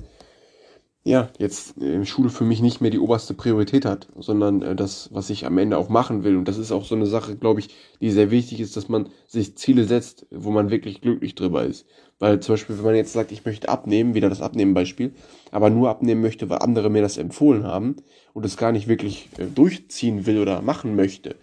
[1.08, 5.08] ja, jetzt äh, Schule für mich nicht mehr die oberste Priorität hat, sondern äh, das,
[5.10, 6.36] was ich am Ende auch machen will.
[6.36, 7.70] Und das ist auch so eine Sache, glaube ich,
[8.02, 11.86] die sehr wichtig ist, dass man sich Ziele setzt, wo man wirklich glücklich drüber ist.
[12.18, 15.12] Weil zum Beispiel, wenn man jetzt sagt, ich möchte abnehmen, wieder das Abnehmen-Beispiel,
[15.50, 17.96] aber nur abnehmen möchte, weil andere mir das empfohlen haben
[18.34, 21.36] und es gar nicht wirklich äh, durchziehen will oder machen möchte,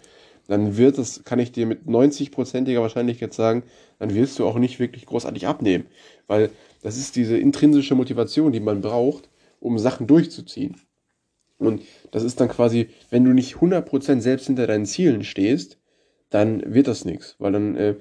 [0.46, 3.64] dann wird es, kann ich dir mit 90%iger Wahrscheinlichkeit sagen,
[3.98, 5.86] dann wirst du auch nicht wirklich großartig abnehmen.
[6.28, 6.50] Weil
[6.84, 9.28] das ist diese intrinsische Motivation, die man braucht,
[9.60, 10.76] um Sachen durchzuziehen.
[11.58, 15.78] Und das ist dann quasi, wenn du nicht 100% selbst hinter deinen Zielen stehst,
[16.30, 17.94] dann wird das nichts, weil dann äh,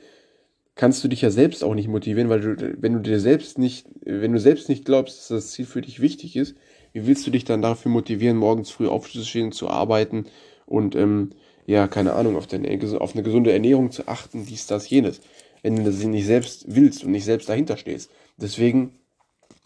[0.75, 3.87] kannst du dich ja selbst auch nicht motivieren, weil du, wenn du dir selbst nicht,
[4.01, 6.55] wenn du selbst nicht glaubst, dass das Ziel für dich wichtig ist,
[6.91, 10.25] wie willst du dich dann dafür motivieren, morgens früh aufzustehen, zu arbeiten
[10.65, 11.31] und ähm,
[11.65, 15.21] ja, keine Ahnung, auf, deine, auf eine gesunde Ernährung zu achten, dies, das, jenes,
[15.63, 18.11] wenn du das nicht selbst willst und nicht selbst dahinter stehst.
[18.37, 18.91] Deswegen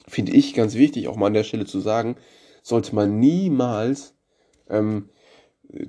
[0.09, 2.15] finde ich ganz wichtig, auch mal an der Stelle zu sagen,
[2.61, 4.15] sollte man niemals
[4.69, 5.09] ähm,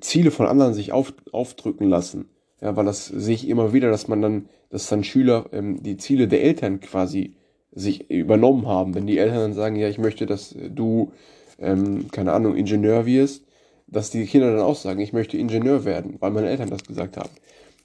[0.00, 2.28] Ziele von anderen sich auf, aufdrücken lassen.
[2.61, 5.96] Ja, weil das sehe ich immer wieder, dass man dann, dass dann Schüler ähm, die
[5.96, 7.37] Ziele der Eltern quasi
[7.72, 8.94] sich übernommen haben.
[8.94, 11.12] Wenn die Eltern dann sagen, ja, ich möchte, dass du,
[11.59, 13.44] ähm, keine Ahnung, Ingenieur wirst,
[13.87, 17.16] dass die Kinder dann auch sagen, ich möchte Ingenieur werden, weil meine Eltern das gesagt
[17.16, 17.30] haben.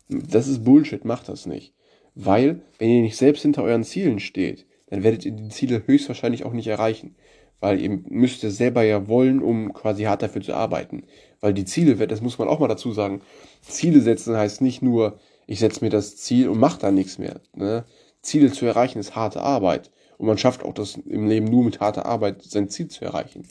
[0.09, 1.73] Das ist Bullshit, macht das nicht.
[2.13, 6.45] Weil, wenn ihr nicht selbst hinter euren Zielen steht, dann werdet ihr die Ziele höchstwahrscheinlich
[6.45, 7.15] auch nicht erreichen.
[7.61, 11.03] Weil ihr müsst es selber ja wollen, um quasi hart dafür zu arbeiten.
[11.39, 13.21] Weil die Ziele, das muss man auch mal dazu sagen,
[13.61, 17.39] Ziele setzen heißt nicht nur, ich setze mir das Ziel und mache da nichts mehr.
[17.55, 17.85] Ne?
[18.21, 19.91] Ziele zu erreichen ist harte Arbeit.
[20.17, 23.47] Und man schafft auch das im Leben nur mit harter Arbeit, sein Ziel zu erreichen.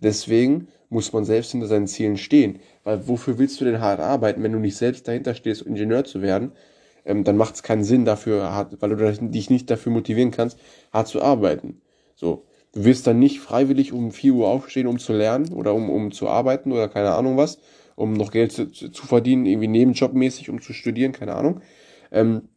[0.00, 2.60] Deswegen muss man selbst hinter seinen Zielen stehen.
[2.84, 6.22] Weil wofür willst du denn hart arbeiten, wenn du nicht selbst dahinter stehst, Ingenieur zu
[6.22, 6.52] werden?
[7.04, 10.58] Ähm, dann macht es keinen Sinn dafür, hart, weil du dich nicht dafür motivieren kannst,
[10.92, 11.80] hart zu arbeiten.
[12.14, 12.46] So.
[12.72, 16.12] Du wirst dann nicht freiwillig um 4 Uhr aufstehen, um zu lernen oder um, um
[16.12, 17.58] zu arbeiten oder keine Ahnung was,
[17.96, 21.62] um noch Geld zu, zu verdienen, irgendwie nebenjobmäßig, um zu studieren, keine Ahnung.
[22.12, 22.48] Ähm,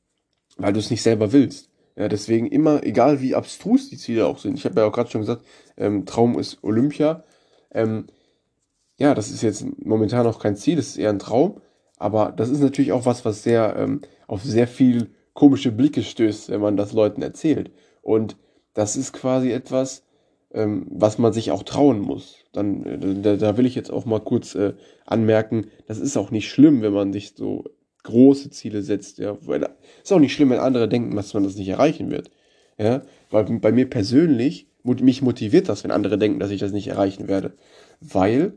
[0.57, 1.69] weil du es nicht selber willst.
[1.95, 4.57] Ja, deswegen immer, egal wie abstrus die Ziele auch sind.
[4.57, 5.45] Ich habe ja auch gerade schon gesagt,
[5.77, 7.23] ähm, Traum ist Olympia.
[7.71, 8.07] Ähm,
[8.97, 11.61] ja, das ist jetzt momentan noch kein Ziel, das ist eher ein Traum.
[11.97, 16.49] Aber das ist natürlich auch was, was sehr ähm, auf sehr viel komische Blicke stößt,
[16.49, 17.71] wenn man das Leuten erzählt.
[18.01, 18.37] Und
[18.73, 20.03] das ist quasi etwas,
[20.53, 22.37] ähm, was man sich auch trauen muss.
[22.51, 24.73] Dann, äh, da, da, will ich jetzt auch mal kurz äh,
[25.05, 27.65] anmerken, das ist auch nicht schlimm, wenn man sich so
[28.03, 29.37] große Ziele setzt, ja.
[29.41, 29.67] Weil,
[30.03, 32.29] ist auch nicht schlimm, wenn andere denken, dass man das nicht erreichen wird.
[32.77, 36.87] Ja, weil bei mir persönlich, mich motiviert das, wenn andere denken, dass ich das nicht
[36.87, 37.53] erreichen werde.
[38.01, 38.53] Weil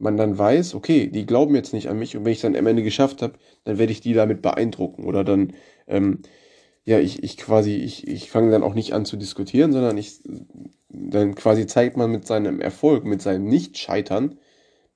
[0.00, 2.56] man dann weiß, okay, die glauben jetzt nicht an mich und wenn ich es dann
[2.56, 3.34] am Ende geschafft habe,
[3.64, 5.52] dann werde ich die damit beeindrucken oder dann,
[5.86, 6.20] ähm,
[6.84, 10.20] ja, ich, ich quasi, ich, ich fange dann auch nicht an zu diskutieren, sondern ich,
[10.88, 14.38] dann quasi zeigt man mit seinem Erfolg, mit seinem Nicht-Scheitern,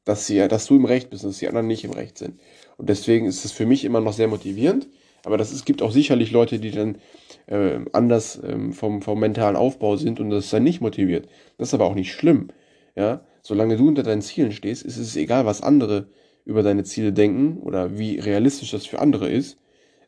[0.04, 2.40] dass sie, dass du im Recht bist, dass die anderen nicht im Recht sind.
[2.76, 4.88] Und deswegen ist es für mich immer noch sehr motivierend.
[5.24, 6.98] Aber das, es gibt auch sicherlich Leute, die dann
[7.46, 11.28] äh, anders ähm, vom, vom mentalen Aufbau sind und das dann nicht motiviert.
[11.56, 12.48] Das ist aber auch nicht schlimm.
[12.94, 16.08] Ja, solange du unter deinen Zielen stehst, ist es egal, was andere
[16.44, 19.58] über deine Ziele denken oder wie realistisch das für andere ist.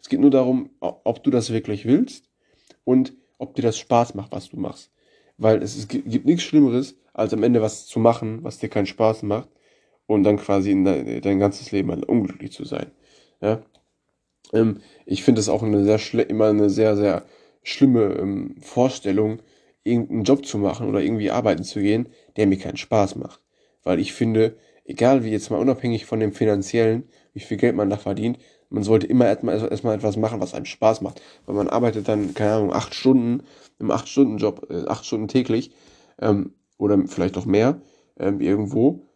[0.01, 2.29] Es geht nur darum, ob du das wirklich willst
[2.85, 4.91] und ob dir das Spaß macht, was du machst.
[5.37, 8.87] Weil es, es gibt nichts Schlimmeres, als am Ende was zu machen, was dir keinen
[8.87, 9.49] Spaß macht
[10.07, 12.91] und dann quasi in dein, dein ganzes Leben halt unglücklich zu sein.
[13.43, 13.63] Ja?
[14.55, 17.27] Ähm, ich finde es auch eine sehr immer eine sehr, sehr
[17.63, 19.41] schlimme ähm, Vorstellung,
[19.85, 23.41] irgendeinen Job zu machen oder irgendwie arbeiten zu gehen, der mir keinen Spaß macht.
[23.83, 27.91] Weil ich finde, egal wie jetzt mal unabhängig von dem finanziellen, wie viel Geld man
[27.91, 31.23] da verdient, man sollte immer erstmal, erstmal etwas machen, was einem Spaß macht.
[31.47, 33.45] Weil man arbeitet dann, keine Ahnung, acht Stunden,
[33.79, 35.71] im acht Stunden Job, äh, acht Stunden täglich,
[36.21, 37.81] ähm, oder vielleicht auch mehr,
[38.19, 39.07] ähm, irgendwo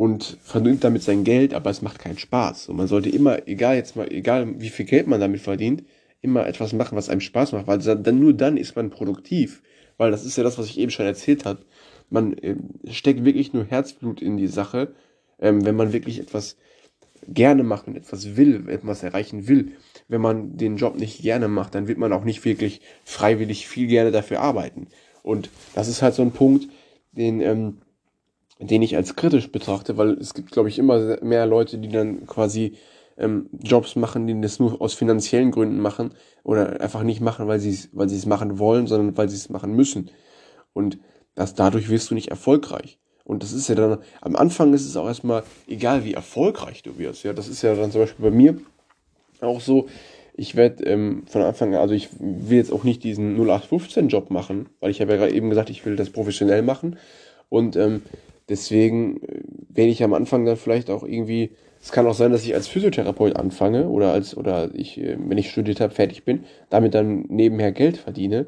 [0.00, 2.70] und verdient damit sein Geld, aber es macht keinen Spaß.
[2.70, 5.84] Und man sollte immer, egal jetzt mal, egal wie viel Geld man damit verdient,
[6.22, 9.62] immer etwas machen, was einem Spaß macht, weil dann nur dann ist man produktiv.
[9.98, 11.66] Weil das ist ja das, was ich eben schon erzählt habe.
[12.10, 12.56] Man äh,
[12.90, 14.94] steckt wirklich nur Herzblut in die Sache,
[15.38, 16.56] ähm, wenn man wirklich etwas
[17.26, 19.72] gerne macht und etwas will, etwas erreichen will.
[20.08, 23.86] Wenn man den Job nicht gerne macht, dann wird man auch nicht wirklich freiwillig viel
[23.86, 24.88] gerne dafür arbeiten.
[25.22, 26.68] Und das ist halt so ein Punkt,
[27.12, 27.78] den ähm,
[28.60, 32.26] den ich als kritisch betrachte, weil es gibt, glaube ich, immer mehr Leute, die dann
[32.26, 32.74] quasi
[33.16, 36.10] ähm, Jobs machen, die das nur aus finanziellen Gründen machen
[36.44, 39.36] oder einfach nicht machen, weil sie es weil sie es machen wollen, sondern weil sie
[39.36, 40.10] es machen müssen.
[40.72, 40.98] Und
[41.40, 42.98] das, dadurch wirst du nicht erfolgreich.
[43.24, 46.98] Und das ist ja dann, am Anfang ist es auch erstmal egal, wie erfolgreich du
[46.98, 47.22] wirst.
[47.22, 48.58] Ja, das ist ja dann zum Beispiel bei mir
[49.40, 49.88] auch so.
[50.34, 54.68] Ich werde ähm, von Anfang an, also ich will jetzt auch nicht diesen 0815-Job machen,
[54.80, 56.98] weil ich habe ja gerade eben gesagt, ich will das professionell machen.
[57.50, 58.02] Und ähm,
[58.50, 61.50] Deswegen äh, werde ich am Anfang dann vielleicht auch irgendwie,
[61.80, 65.38] es kann auch sein, dass ich als Physiotherapeut anfange oder als, oder ich, äh, wenn
[65.38, 68.46] ich studiert habe, fertig bin, damit dann nebenher Geld verdiene.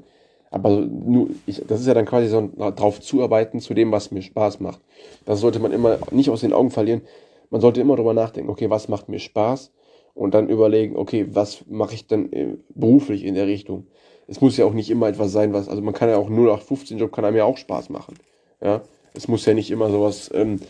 [0.53, 4.11] Aber nur, ich, das ist ja dann quasi so ein drauf zuarbeiten zu dem, was
[4.11, 4.81] mir Spaß macht.
[5.25, 7.01] Das sollte man immer nicht aus den Augen verlieren.
[7.49, 9.73] Man sollte immer darüber nachdenken, okay, was macht mir Spaß?
[10.15, 13.87] Und dann überlegen, okay, was mache ich dann äh, beruflich in der Richtung?
[14.29, 16.99] Es muss ja auch nicht immer etwas sein, was, also man kann ja auch 0815
[16.99, 18.15] Job kann einem ja auch Spaß machen.
[18.63, 18.83] Ja,
[19.15, 20.61] es muss ja nicht immer sowas ähm,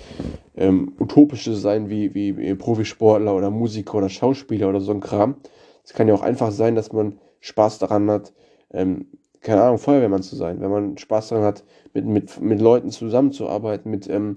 [0.57, 5.37] ähm, Utopisches sein wie, wie, wie Profisportler oder Musiker oder Schauspieler oder so ein Kram.
[5.85, 8.33] Es kann ja auch einfach sein, dass man Spaß daran hat,
[8.73, 9.07] ähm,
[9.43, 10.61] keine Ahnung, Feuerwehrmann zu sein.
[10.61, 14.37] Wenn man Spaß daran hat, mit, mit, mit Leuten zusammenzuarbeiten, mit, ähm,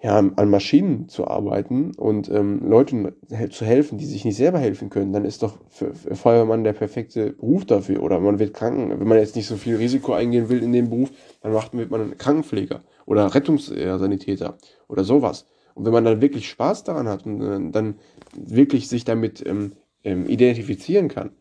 [0.00, 3.12] ja, an Maschinen zu arbeiten und ähm, Leuten
[3.50, 6.72] zu helfen, die sich nicht selber helfen können, dann ist doch für, für Feuerwehrmann der
[6.72, 8.02] perfekte Beruf dafür.
[8.02, 10.88] Oder man wird Kranken, wenn man jetzt nicht so viel Risiko eingehen will in dem
[10.88, 11.10] Beruf,
[11.42, 15.46] dann macht, wird man Krankenpfleger oder Rettungssanitäter oder sowas.
[15.74, 17.96] Und wenn man dann wirklich Spaß daran hat und äh, dann
[18.36, 19.72] wirklich sich damit ähm,
[20.04, 21.32] ähm, identifizieren kann,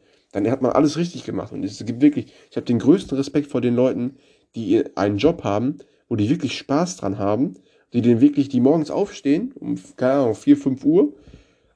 [0.44, 1.52] dann hat man alles richtig gemacht.
[1.52, 4.18] Und es gibt wirklich, ich habe den größten Respekt vor den Leuten,
[4.56, 5.78] die einen Job haben,
[6.10, 7.56] wo die wirklich Spaß dran haben
[7.94, 11.14] die den wirklich, die morgens aufstehen, um, keine Ahnung, 4, 5 Uhr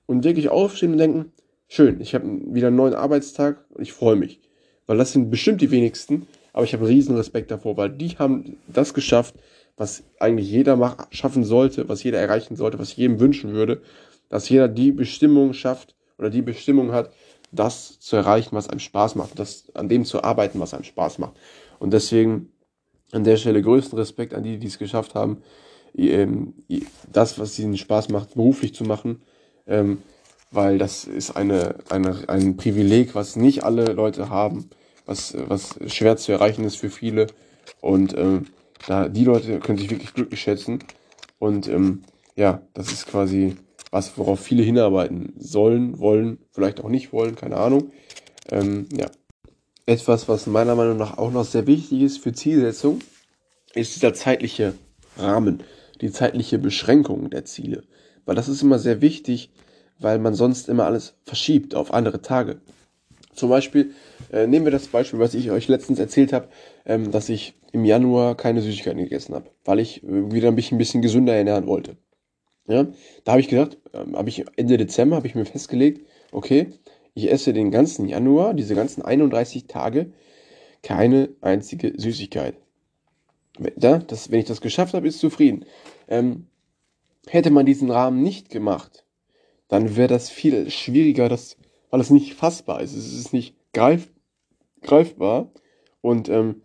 [0.05, 1.31] und wirklich aufstehen und denken,
[1.67, 4.41] schön, ich habe wieder einen neuen Arbeitstag und ich freue mich.
[4.87, 8.57] Weil das sind bestimmt die wenigsten, aber ich habe riesen Respekt davor, weil die haben
[8.67, 9.35] das geschafft,
[9.77, 13.81] was eigentlich jeder mach, schaffen sollte, was jeder erreichen sollte, was ich jedem wünschen würde,
[14.27, 17.13] dass jeder die Bestimmung schafft oder die Bestimmung hat,
[17.51, 21.19] das zu erreichen, was einem Spaß macht, das an dem zu arbeiten, was einem Spaß
[21.19, 21.33] macht.
[21.79, 22.51] Und deswegen
[23.11, 25.41] an der Stelle größten Respekt an die, die es geschafft haben,
[25.95, 26.53] ähm,
[27.11, 29.21] das, was ihnen Spaß macht, beruflich zu machen,
[29.67, 30.01] ähm,
[30.51, 34.69] weil das ist eine, eine, ein Privileg, was nicht alle Leute haben,
[35.05, 37.27] was, was schwer zu erreichen ist für viele.
[37.81, 38.47] Und ähm,
[38.87, 40.79] da, die Leute können sich wirklich glücklich schätzen.
[41.39, 41.69] Und
[42.35, 43.55] ja, das ist quasi
[43.91, 47.91] was, worauf viele hinarbeiten sollen, wollen, vielleicht auch nicht wollen, keine Ahnung.
[48.49, 49.07] Ähm, ja.
[49.85, 52.99] Etwas, was meiner Meinung nach auch noch sehr wichtig ist für Zielsetzung,
[53.73, 54.73] ist dieser zeitliche
[55.17, 55.63] Rahmen
[56.01, 57.83] die zeitliche Beschränkung der Ziele.
[58.25, 59.51] Weil das ist immer sehr wichtig,
[59.99, 62.59] weil man sonst immer alles verschiebt auf andere Tage.
[63.33, 63.91] Zum Beispiel,
[64.31, 66.49] äh, nehmen wir das Beispiel, was ich euch letztens erzählt habe,
[66.85, 70.77] ähm, dass ich im Januar keine Süßigkeiten gegessen habe, weil ich äh, wieder mich ein
[70.77, 71.95] bisschen gesünder ernähren wollte.
[72.71, 72.87] Ja,
[73.25, 76.69] da habe ich gedacht, ähm, habe ich Ende Dezember habe ich mir festgelegt, okay,
[77.13, 80.13] ich esse den ganzen Januar, diese ganzen 31 Tage,
[80.81, 82.55] keine einzige Süßigkeit.
[83.77, 85.65] Ja, das, wenn ich das geschafft habe, ist zufrieden.
[86.07, 86.47] Ähm,
[87.27, 89.05] hätte man diesen Rahmen nicht gemacht,
[89.67, 91.57] dann wäre das viel schwieriger, das,
[91.89, 92.95] weil es nicht fassbar ist.
[92.95, 94.13] Es ist nicht greif,
[94.81, 95.51] greifbar.
[95.99, 96.61] Und ähm,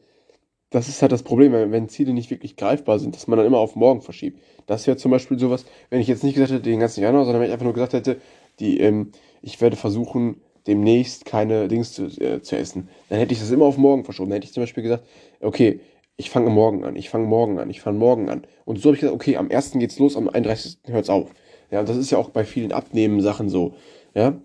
[0.77, 3.59] das ist halt das Problem, wenn Ziele nicht wirklich greifbar sind, dass man dann immer
[3.59, 4.43] auf morgen verschiebt.
[4.67, 7.41] Das wäre zum Beispiel sowas, wenn ich jetzt nicht gesagt hätte, den ganzen Januar, sondern
[7.41, 8.21] wenn ich einfach nur gesagt hätte,
[8.61, 12.91] die, ähm, ich werde versuchen, demnächst keine Dings zu, äh, zu essen.
[13.09, 14.29] Dann hätte ich das immer auf morgen verschoben.
[14.29, 15.05] Dann hätte ich zum Beispiel gesagt,
[15.41, 15.81] okay,
[16.19, 18.43] ich fange morgen an, ich fange morgen an, ich fange morgen an.
[18.67, 19.73] Und so habe ich gesagt, okay, am 1.
[19.79, 20.79] geht's los, am 31.
[20.89, 21.31] hört's auf.
[21.71, 23.75] Ja, und das ist ja auch bei vielen Abnehmen-Sachen so.
[24.15, 24.39] Ja,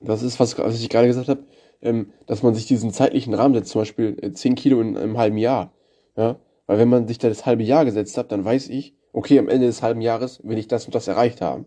[0.00, 1.42] das ist, was, was ich gerade gesagt habe,
[1.82, 5.18] ähm, dass man sich diesen zeitlichen Rahmen setzt, zum Beispiel äh, 10 Kilo in einem
[5.18, 5.72] halben Jahr.
[6.16, 9.38] Ja, weil wenn man sich da das halbe Jahr gesetzt hat, dann weiß ich, okay,
[9.38, 11.66] am Ende des halben Jahres will ich das und das erreicht haben.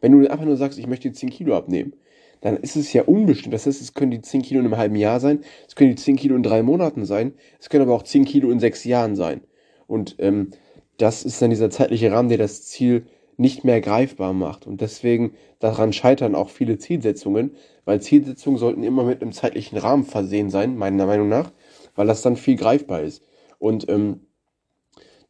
[0.00, 1.94] Wenn du einfach nur sagst, ich möchte 10 Kilo abnehmen,
[2.40, 3.52] dann ist es ja unbestimmt.
[3.52, 5.96] Das heißt, es können die 10 Kilo in einem halben Jahr sein, es können die
[5.96, 9.16] 10 Kilo in drei Monaten sein, es können aber auch 10 Kilo in sechs Jahren
[9.16, 9.40] sein.
[9.86, 10.50] Und ähm,
[10.98, 13.06] das ist dann dieser zeitliche Rahmen, der das Ziel
[13.38, 14.66] nicht mehr greifbar macht.
[14.66, 17.52] Und deswegen daran scheitern auch viele Zielsetzungen,
[17.84, 21.52] weil Zielsetzungen sollten immer mit einem zeitlichen Rahmen versehen sein, meiner Meinung nach,
[21.94, 23.22] weil das dann viel greifbar ist.
[23.58, 24.20] Und ähm,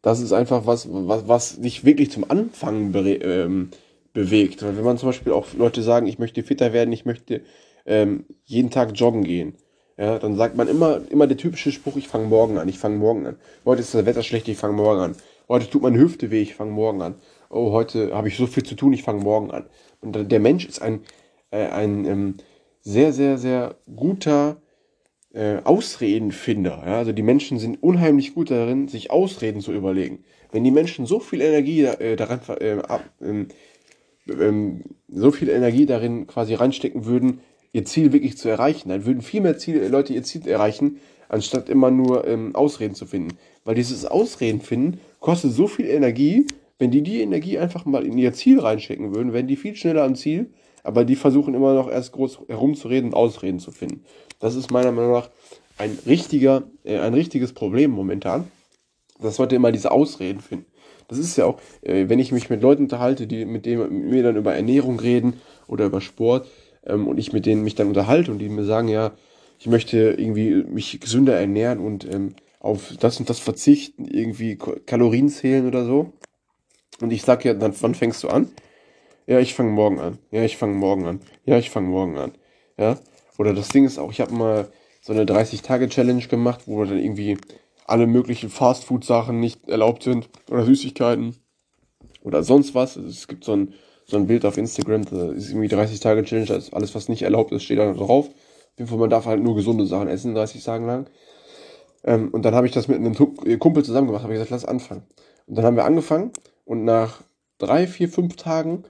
[0.02, 3.70] das ist einfach was, was, was dich wirklich zum Anfangen ähm,
[4.12, 4.62] bewegt.
[4.62, 7.42] Wenn man zum Beispiel auch Leute sagen, ich möchte fitter werden, ich möchte
[7.84, 9.54] ähm, jeden Tag joggen gehen,
[9.98, 12.96] ja, dann sagt man immer, immer der typische Spruch, ich fange morgen an, ich fange
[12.96, 13.36] morgen an.
[13.64, 15.16] Heute ist das Wetter schlecht, ich fange morgen an.
[15.48, 17.16] Heute tut meine Hüfte weh, ich fange morgen an.
[17.50, 19.66] Oh, heute habe ich so viel zu tun, ich fange morgen an.
[20.00, 21.00] Und der Mensch ist ein,
[21.50, 22.34] äh, ein ähm,
[22.82, 24.60] sehr, sehr, sehr guter
[25.32, 26.82] äh, Ausredenfinder.
[26.84, 26.98] Ja?
[26.98, 30.24] Also die Menschen sind unheimlich gut darin, sich Ausreden zu überlegen.
[30.52, 32.82] Wenn die Menschen so viel Energie äh, daran äh,
[33.22, 33.48] ähm,
[34.28, 37.40] ähm, so viel Energie darin quasi reinstecken würden,
[37.72, 38.88] ihr Ziel wirklich zu erreichen.
[38.90, 43.06] Dann würden viel mehr Ziele, Leute ihr Ziel erreichen, anstatt immer nur ähm, Ausreden zu
[43.06, 43.36] finden.
[43.64, 46.46] Weil dieses Ausreden finden kostet so viel Energie,
[46.78, 50.04] wenn die die Energie einfach mal in ihr Ziel reinstecken würden, wären die viel schneller
[50.04, 50.52] am Ziel,
[50.84, 54.04] aber die versuchen immer noch erst groß herumzureden und Ausreden zu finden.
[54.38, 55.30] Das ist meiner Meinung nach
[55.76, 58.50] ein richtiger, äh, ein richtiges Problem momentan,
[59.20, 60.66] dass Leute immer diese Ausreden finden.
[61.08, 64.10] Das ist ja auch, äh, wenn ich mich mit Leuten unterhalte, die mit, dem, mit
[64.10, 66.48] mir dann über Ernährung reden oder über Sport
[66.86, 69.12] ähm, und ich mit denen mich dann unterhalte und die mir sagen, ja,
[69.58, 75.28] ich möchte irgendwie mich gesünder ernähren und ähm, auf das und das verzichten, irgendwie Kalorien
[75.28, 76.12] zählen oder so.
[77.00, 78.50] Und ich sage ja, dann, wann fängst du an?
[79.26, 80.18] Ja, ich fange morgen an.
[80.30, 81.20] Ja, ich fange morgen an.
[81.44, 82.32] Ja, ich fange morgen an.
[82.78, 82.98] Ja.
[83.38, 84.68] Oder das Ding ist auch, ich habe mal
[85.00, 87.38] so eine 30-Tage-Challenge gemacht, wo dann irgendwie
[87.86, 91.36] alle möglichen Fastfood-Sachen nicht erlaubt sind oder Süßigkeiten
[92.22, 92.96] oder sonst was.
[92.96, 96.24] Also es gibt so ein, so ein Bild auf Instagram, da ist irgendwie 30 Tage
[96.24, 98.28] Challenge, da ist alles, was nicht erlaubt ist, steht da drauf.
[98.28, 101.06] Auf jeden Fall, man darf halt nur gesunde Sachen essen, 30 Tage lang.
[102.04, 103.14] Ähm, und dann habe ich das mit einem
[103.58, 105.02] Kumpel zusammen gemacht, habe ich gesagt, lass anfangen.
[105.46, 106.32] Und dann haben wir angefangen
[106.68, 107.22] und nach
[107.56, 108.84] drei, vier, fünf Tagen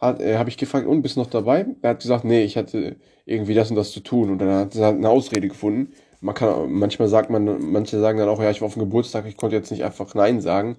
[0.00, 1.66] äh, habe ich gefragt, und bist du noch dabei?
[1.82, 2.94] Er hat gesagt, nee, ich hatte
[3.26, 4.30] irgendwie das und das zu tun.
[4.30, 5.92] Und dann hat er halt eine Ausrede gefunden.
[6.20, 9.26] Man kann, manchmal sagt man, manche sagen dann auch, ja, ich war auf dem Geburtstag,
[9.26, 10.76] ich konnte jetzt nicht einfach Nein sagen.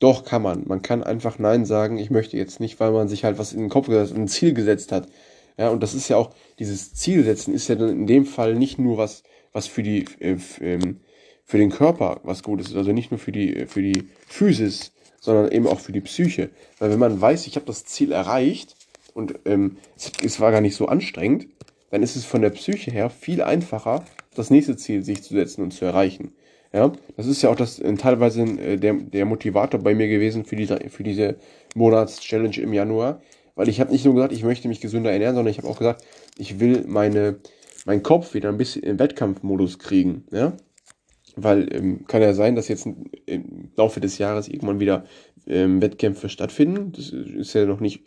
[0.00, 0.64] Doch, kann man.
[0.66, 3.60] Man kann einfach Nein sagen, ich möchte jetzt nicht, weil man sich halt was in
[3.60, 5.08] den Kopf gesetzt, ein Ziel gesetzt hat.
[5.56, 8.56] Ja, und das ist ja auch, dieses Ziel setzen ist ja dann in dem Fall
[8.56, 9.22] nicht nur was,
[9.52, 11.00] was für die, äh, ähm,
[11.44, 15.50] für den Körper was Gutes ist, also nicht nur für die, für die Physis, sondern
[15.50, 16.50] eben auch für die Psyche.
[16.78, 18.76] Weil wenn man weiß, ich habe das Ziel erreicht
[19.14, 21.46] und ähm, es, es war gar nicht so anstrengend,
[21.90, 24.04] dann ist es von der Psyche her viel einfacher,
[24.34, 26.32] das nächste Ziel sich zu setzen und zu erreichen.
[26.72, 30.44] Ja, das ist ja auch das äh, teilweise äh, der, der Motivator bei mir gewesen
[30.44, 31.36] für diese, für diese
[31.74, 33.22] Monatschallenge im Januar,
[33.54, 35.78] weil ich habe nicht nur gesagt, ich möchte mich gesünder ernähren, sondern ich habe auch
[35.78, 36.04] gesagt,
[36.36, 37.36] ich will meine,
[37.86, 40.24] meinen Kopf wieder ein bisschen im Wettkampfmodus kriegen.
[40.30, 40.52] Ja?
[41.42, 42.86] Weil ähm, kann ja sein, dass jetzt
[43.26, 45.04] im Laufe des Jahres irgendwann wieder
[45.46, 46.92] ähm, Wettkämpfe stattfinden.
[46.92, 48.02] Das ist ja noch nicht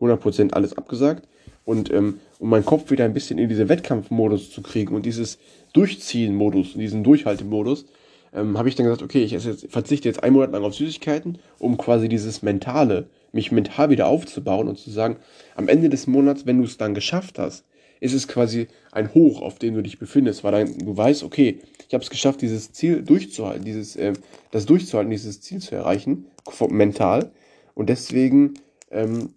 [0.00, 1.28] 100% alles abgesagt.
[1.64, 5.38] Und ähm, um meinen Kopf wieder ein bisschen in diese Wettkampfmodus zu kriegen und dieses
[5.72, 7.86] Durchziehen-Modus, diesen Durchhaltemodus,
[8.34, 11.38] ähm, habe ich dann gesagt, okay, ich jetzt, verzichte jetzt einen Monat lang auf Süßigkeiten,
[11.58, 15.16] um quasi dieses Mentale, mich mental wieder aufzubauen und zu sagen,
[15.56, 17.64] am Ende des Monats, wenn du es dann geschafft hast,
[18.00, 21.60] ist es quasi ein Hoch, auf dem du dich befindest, weil dann du weißt, okay,
[21.88, 24.12] ich habe es geschafft, dieses Ziel durchzuhalten, dieses, äh,
[24.50, 26.26] das durchzuhalten, dieses Ziel zu erreichen,
[26.68, 27.32] mental.
[27.74, 28.54] Und deswegen
[28.90, 29.30] ähm,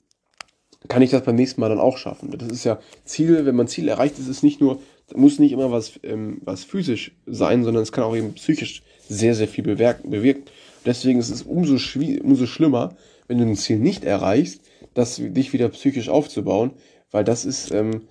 [0.88, 2.32] kann ich das beim nächsten Mal dann auch schaffen.
[2.38, 4.82] Das ist ja Ziel, wenn man Ziel erreicht, ist es nicht nur,
[5.16, 9.36] muss nicht immer was, ähm, was physisch sein, sondern es kann auch eben psychisch sehr,
[9.36, 10.10] sehr viel bewirken.
[10.10, 10.44] bewirken.
[10.86, 11.78] Deswegen ist es umso,
[12.24, 12.96] umso schlimmer,
[13.28, 14.62] wenn du ein Ziel nicht erreichst,
[14.94, 16.72] das dich wieder psychisch aufzubauen,
[17.12, 18.02] weil das ist, ähm,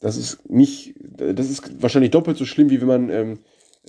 [0.00, 3.38] das ist nicht, das ist wahrscheinlich doppelt so schlimm, wie wenn man ähm,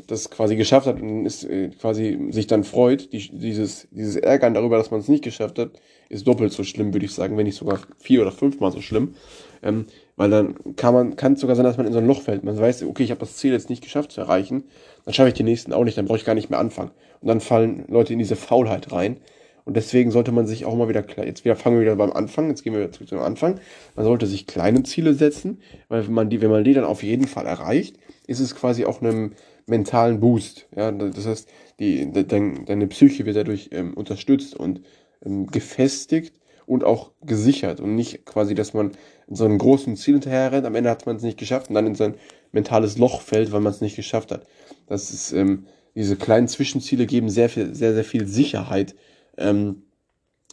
[0.07, 3.11] das quasi geschafft hat und ist äh, quasi sich dann freut.
[3.13, 5.71] Die, dieses, dieses Ärgern darüber, dass man es nicht geschafft hat,
[6.09, 9.15] ist doppelt so schlimm, würde ich sagen, wenn nicht sogar vier oder fünfmal so schlimm.
[9.61, 12.21] Ähm, weil dann kann man, kann es sogar sein, dass man in so ein Loch
[12.21, 12.43] fällt.
[12.43, 14.63] Man weiß, okay, ich habe das Ziel jetzt nicht geschafft zu erreichen,
[15.05, 16.91] dann schaffe ich die nächsten auch nicht, dann brauche ich gar nicht mehr anfangen.
[17.21, 19.17] Und dann fallen Leute in diese Faulheit rein.
[19.65, 22.49] Und deswegen sollte man sich auch mal wieder, jetzt wieder fangen wir wieder beim Anfang,
[22.49, 23.59] jetzt gehen wir wieder zurück zum Anfang.
[23.95, 27.03] Man sollte sich kleine Ziele setzen, weil wenn man die, wenn man die dann auf
[27.03, 29.33] jeden Fall erreicht, ist es quasi auch einem
[29.67, 30.67] mentalen Boost.
[30.75, 34.81] Ja, das heißt, die, dein, deine Psyche wird dadurch ähm, unterstützt und
[35.25, 38.91] ähm, gefestigt und auch gesichert und nicht quasi, dass man
[39.27, 41.75] in so einem großen Ziel hinterher rennt, am Ende hat man es nicht geschafft und
[41.75, 42.15] dann in sein
[42.51, 44.45] mentales Loch fällt, weil man es nicht geschafft hat.
[44.87, 48.95] Das ist, ähm, diese kleinen Zwischenziele geben sehr viel, sehr, sehr viel Sicherheit
[49.39, 49.83] ähm,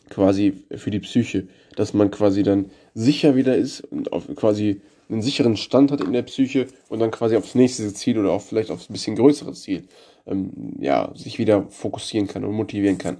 [0.09, 5.22] quasi für die Psyche, dass man quasi dann sicher wieder ist und auf quasi einen
[5.22, 8.70] sicheren Stand hat in der Psyche und dann quasi aufs nächste Ziel oder auch vielleicht
[8.70, 9.85] aufs bisschen größere Ziel
[10.27, 13.18] ähm, ja, sich wieder fokussieren kann und motivieren kann.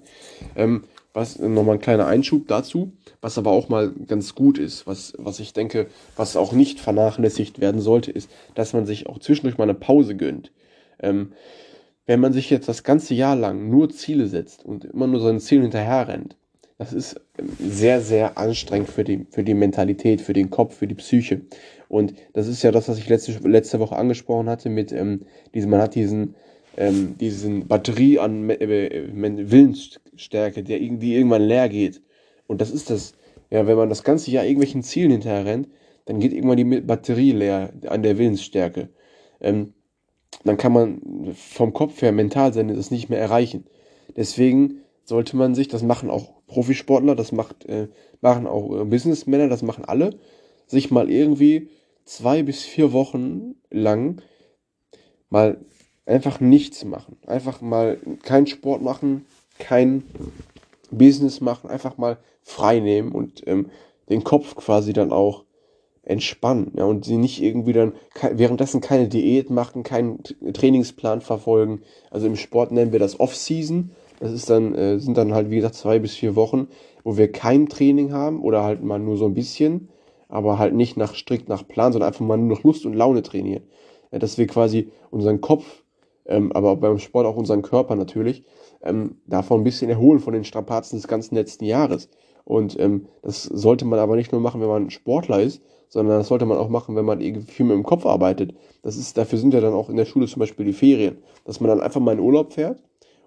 [0.57, 5.15] Ähm, was nochmal ein kleiner Einschub dazu, was aber auch mal ganz gut ist, was,
[5.17, 9.57] was ich denke, was auch nicht vernachlässigt werden sollte, ist, dass man sich auch zwischendurch
[9.57, 10.53] mal eine Pause gönnt.
[11.01, 11.33] Ähm,
[12.07, 15.41] wenn man sich jetzt das ganze Jahr lang nur Ziele setzt und immer nur seinen
[15.41, 16.37] Zielen hinterher rennt,
[16.79, 20.87] das ist ähm, sehr, sehr anstrengend für die, für die Mentalität, für den Kopf, für
[20.87, 21.43] die Psyche.
[21.89, 25.23] Und das ist ja das, was ich letzte, letzte Woche angesprochen hatte mit ähm,
[25.55, 26.35] diesem, man hat diesen,
[26.77, 32.03] ähm, diesen Batterie an äh, Willensstärke, der irgendwie irgendwann leer geht.
[32.47, 33.15] Und das ist das,
[33.51, 35.69] ja, wenn man das ganze Jahr irgendwelchen Zielen hinterher rennt,
[36.05, 38.91] dann geht irgendwann die Batterie leer an der Willensstärke.
[39.41, 39.73] Ähm,
[40.47, 43.65] dann kann man vom Kopf her mental sein, das nicht mehr erreichen.
[44.17, 47.89] Deswegen sollte man sich, das machen auch Profisportler, das macht, äh,
[48.21, 50.19] machen auch äh, Businessmänner, das machen alle,
[50.67, 51.69] sich mal irgendwie
[52.05, 54.23] zwei bis vier Wochen lang
[55.29, 55.59] mal
[56.07, 57.17] einfach nichts machen.
[57.27, 59.27] Einfach mal keinen Sport machen,
[59.59, 60.05] kein
[60.91, 63.71] Business machen, einfach mal frei nehmen und ähm,
[64.09, 65.46] den Kopf quasi dann auch
[66.07, 66.73] entspannen.
[66.77, 67.93] Ja, und sie nicht irgendwie dann
[68.33, 71.83] währenddessen keine Diät machen, keinen Trainingsplan verfolgen.
[72.11, 73.91] Also im Sport nennen wir das Off-Season.
[74.21, 76.69] Das ist dann, äh, sind dann halt, wie gesagt, zwei bis vier Wochen,
[77.05, 79.89] wo wir kein Training haben oder halt mal nur so ein bisschen,
[80.29, 83.23] aber halt nicht nach strikt nach Plan, sondern einfach mal nur noch Lust und Laune
[83.23, 83.65] trainieren.
[84.13, 85.83] Ja, dass wir quasi unseren Kopf,
[86.25, 88.45] ähm, aber beim Sport auch unseren Körper natürlich,
[88.83, 92.09] ähm, davon ein bisschen erholen von den Strapazen des ganzen letzten Jahres.
[92.47, 96.29] Und ähm, das sollte man aber nicht nur machen, wenn man Sportler ist, sondern das
[96.29, 98.55] sollte man auch machen, wenn man irgendwie viel mit dem Kopf arbeitet.
[98.83, 101.59] Das ist, dafür sind ja dann auch in der Schule zum Beispiel die Ferien, dass
[101.59, 102.81] man dann einfach mal in Urlaub fährt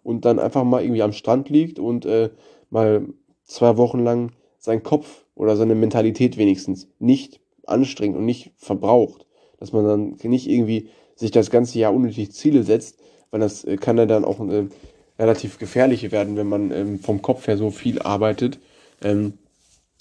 [0.04, 2.30] und dann einfach mal irgendwie am Strand liegt und äh,
[2.70, 3.08] mal
[3.44, 9.26] zwei Wochen lang seinen Kopf oder seine Mentalität wenigstens nicht anstrengt und nicht verbraucht.
[9.60, 13.00] Dass man dann nicht irgendwie sich das ganze Jahr unnötig Ziele setzt,
[13.32, 14.68] weil das äh, kann ja dann auch äh,
[15.20, 18.60] relativ gefährlich werden, wenn man ähm, vom Kopf her so viel arbeitet
[19.02, 19.34] ähm,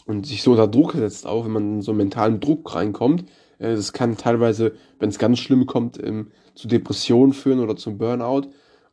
[0.07, 3.25] und sich so unter Druck setzt, auch wenn man in so einen mentalen Druck reinkommt.
[3.59, 7.99] Äh, das kann teilweise, wenn es ganz schlimm kommt, ähm, zu Depressionen führen oder zum
[7.99, 8.49] Burnout.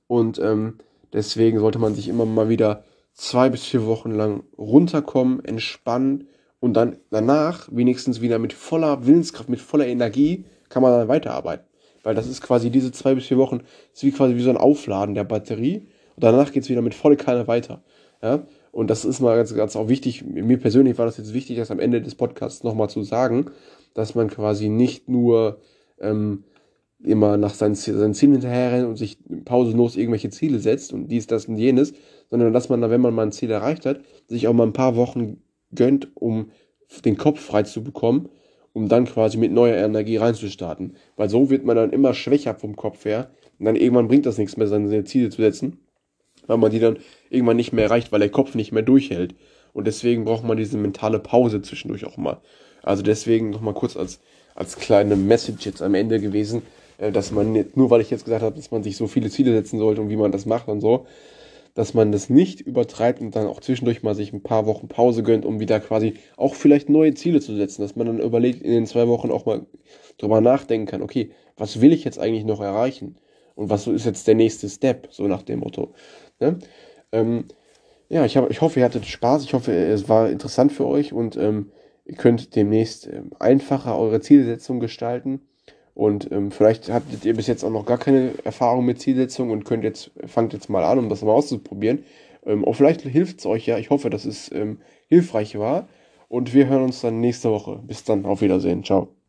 [0.08, 0.78] Und ähm,
[1.14, 2.84] deswegen sollte man sich immer mal wieder
[3.14, 6.28] zwei bis vier Wochen lang runterkommen, entspannen
[6.60, 11.66] und dann danach wenigstens wieder mit voller Willenskraft, mit voller Energie kann man dann weiterarbeiten.
[12.04, 13.62] Weil das ist quasi diese zwei bis vier Wochen,
[13.94, 15.88] ist wie quasi wie so ein Aufladen der Batterie.
[16.16, 17.84] Und danach geht es wieder mit voller Kanne weiter.
[18.22, 18.44] Ja?
[18.76, 20.26] Und das ist mal ganz, ganz auch wichtig.
[20.26, 23.46] Mir persönlich war das jetzt wichtig, das am Ende des Podcasts nochmal zu sagen,
[23.94, 25.62] dass man quasi nicht nur
[25.98, 26.44] ähm,
[27.02, 31.26] immer nach seinen, seinen Zielen hinterher rennt und sich pausenlos irgendwelche Ziele setzt und dies,
[31.26, 31.94] das und jenes,
[32.30, 34.98] sondern dass man, wenn man mal ein Ziel erreicht hat, sich auch mal ein paar
[34.98, 35.38] Wochen
[35.74, 36.52] gönnt, um
[37.06, 38.28] den Kopf frei zu bekommen,
[38.74, 40.98] um dann quasi mit neuer Energie reinzustarten.
[41.16, 44.38] Weil so wird man dann immer schwächer vom Kopf her und dann irgendwann bringt das
[44.38, 45.80] nichts mehr, seine Ziele zu setzen,
[46.48, 46.98] weil man die dann
[47.30, 49.36] irgendwann nicht mehr erreicht, weil der Kopf nicht mehr durchhält.
[49.74, 52.38] Und deswegen braucht man diese mentale Pause zwischendurch auch mal.
[52.82, 54.20] Also deswegen nochmal kurz als,
[54.54, 56.62] als kleine Message jetzt am Ende gewesen,
[56.98, 59.30] äh, dass man nicht, nur weil ich jetzt gesagt habe, dass man sich so viele
[59.30, 61.08] Ziele setzen sollte und wie man das macht und so,
[61.74, 65.24] dass man das nicht übertreibt und dann auch zwischendurch mal sich ein paar Wochen Pause
[65.24, 68.72] gönnt, um wieder quasi auch vielleicht neue Ziele zu setzen, dass man dann überlegt, in
[68.72, 69.66] den zwei Wochen auch mal
[70.18, 73.18] drüber nachdenken kann, okay, was will ich jetzt eigentlich noch erreichen?
[73.56, 75.94] Und was ist jetzt der nächste Step, so nach dem Motto.
[76.46, 76.60] Ne?
[77.12, 77.46] Ähm,
[78.10, 81.12] ja, ich, hab, ich hoffe, ihr hattet Spaß, ich hoffe, es war interessant für euch
[81.14, 81.72] und ähm,
[82.06, 85.42] ihr könnt demnächst ähm, einfacher eure Zielsetzung gestalten.
[85.96, 89.64] Und ähm, vielleicht hattet ihr bis jetzt auch noch gar keine Erfahrung mit Zielsetzung und
[89.64, 92.04] könnt jetzt, fangt jetzt mal an, um das mal auszuprobieren.
[92.46, 93.78] Ähm, auch vielleicht hilft es euch ja.
[93.78, 95.88] Ich hoffe, dass es ähm, hilfreich war.
[96.28, 97.80] Und wir hören uns dann nächste Woche.
[97.88, 98.84] Bis dann, auf Wiedersehen.
[98.84, 99.15] Ciao.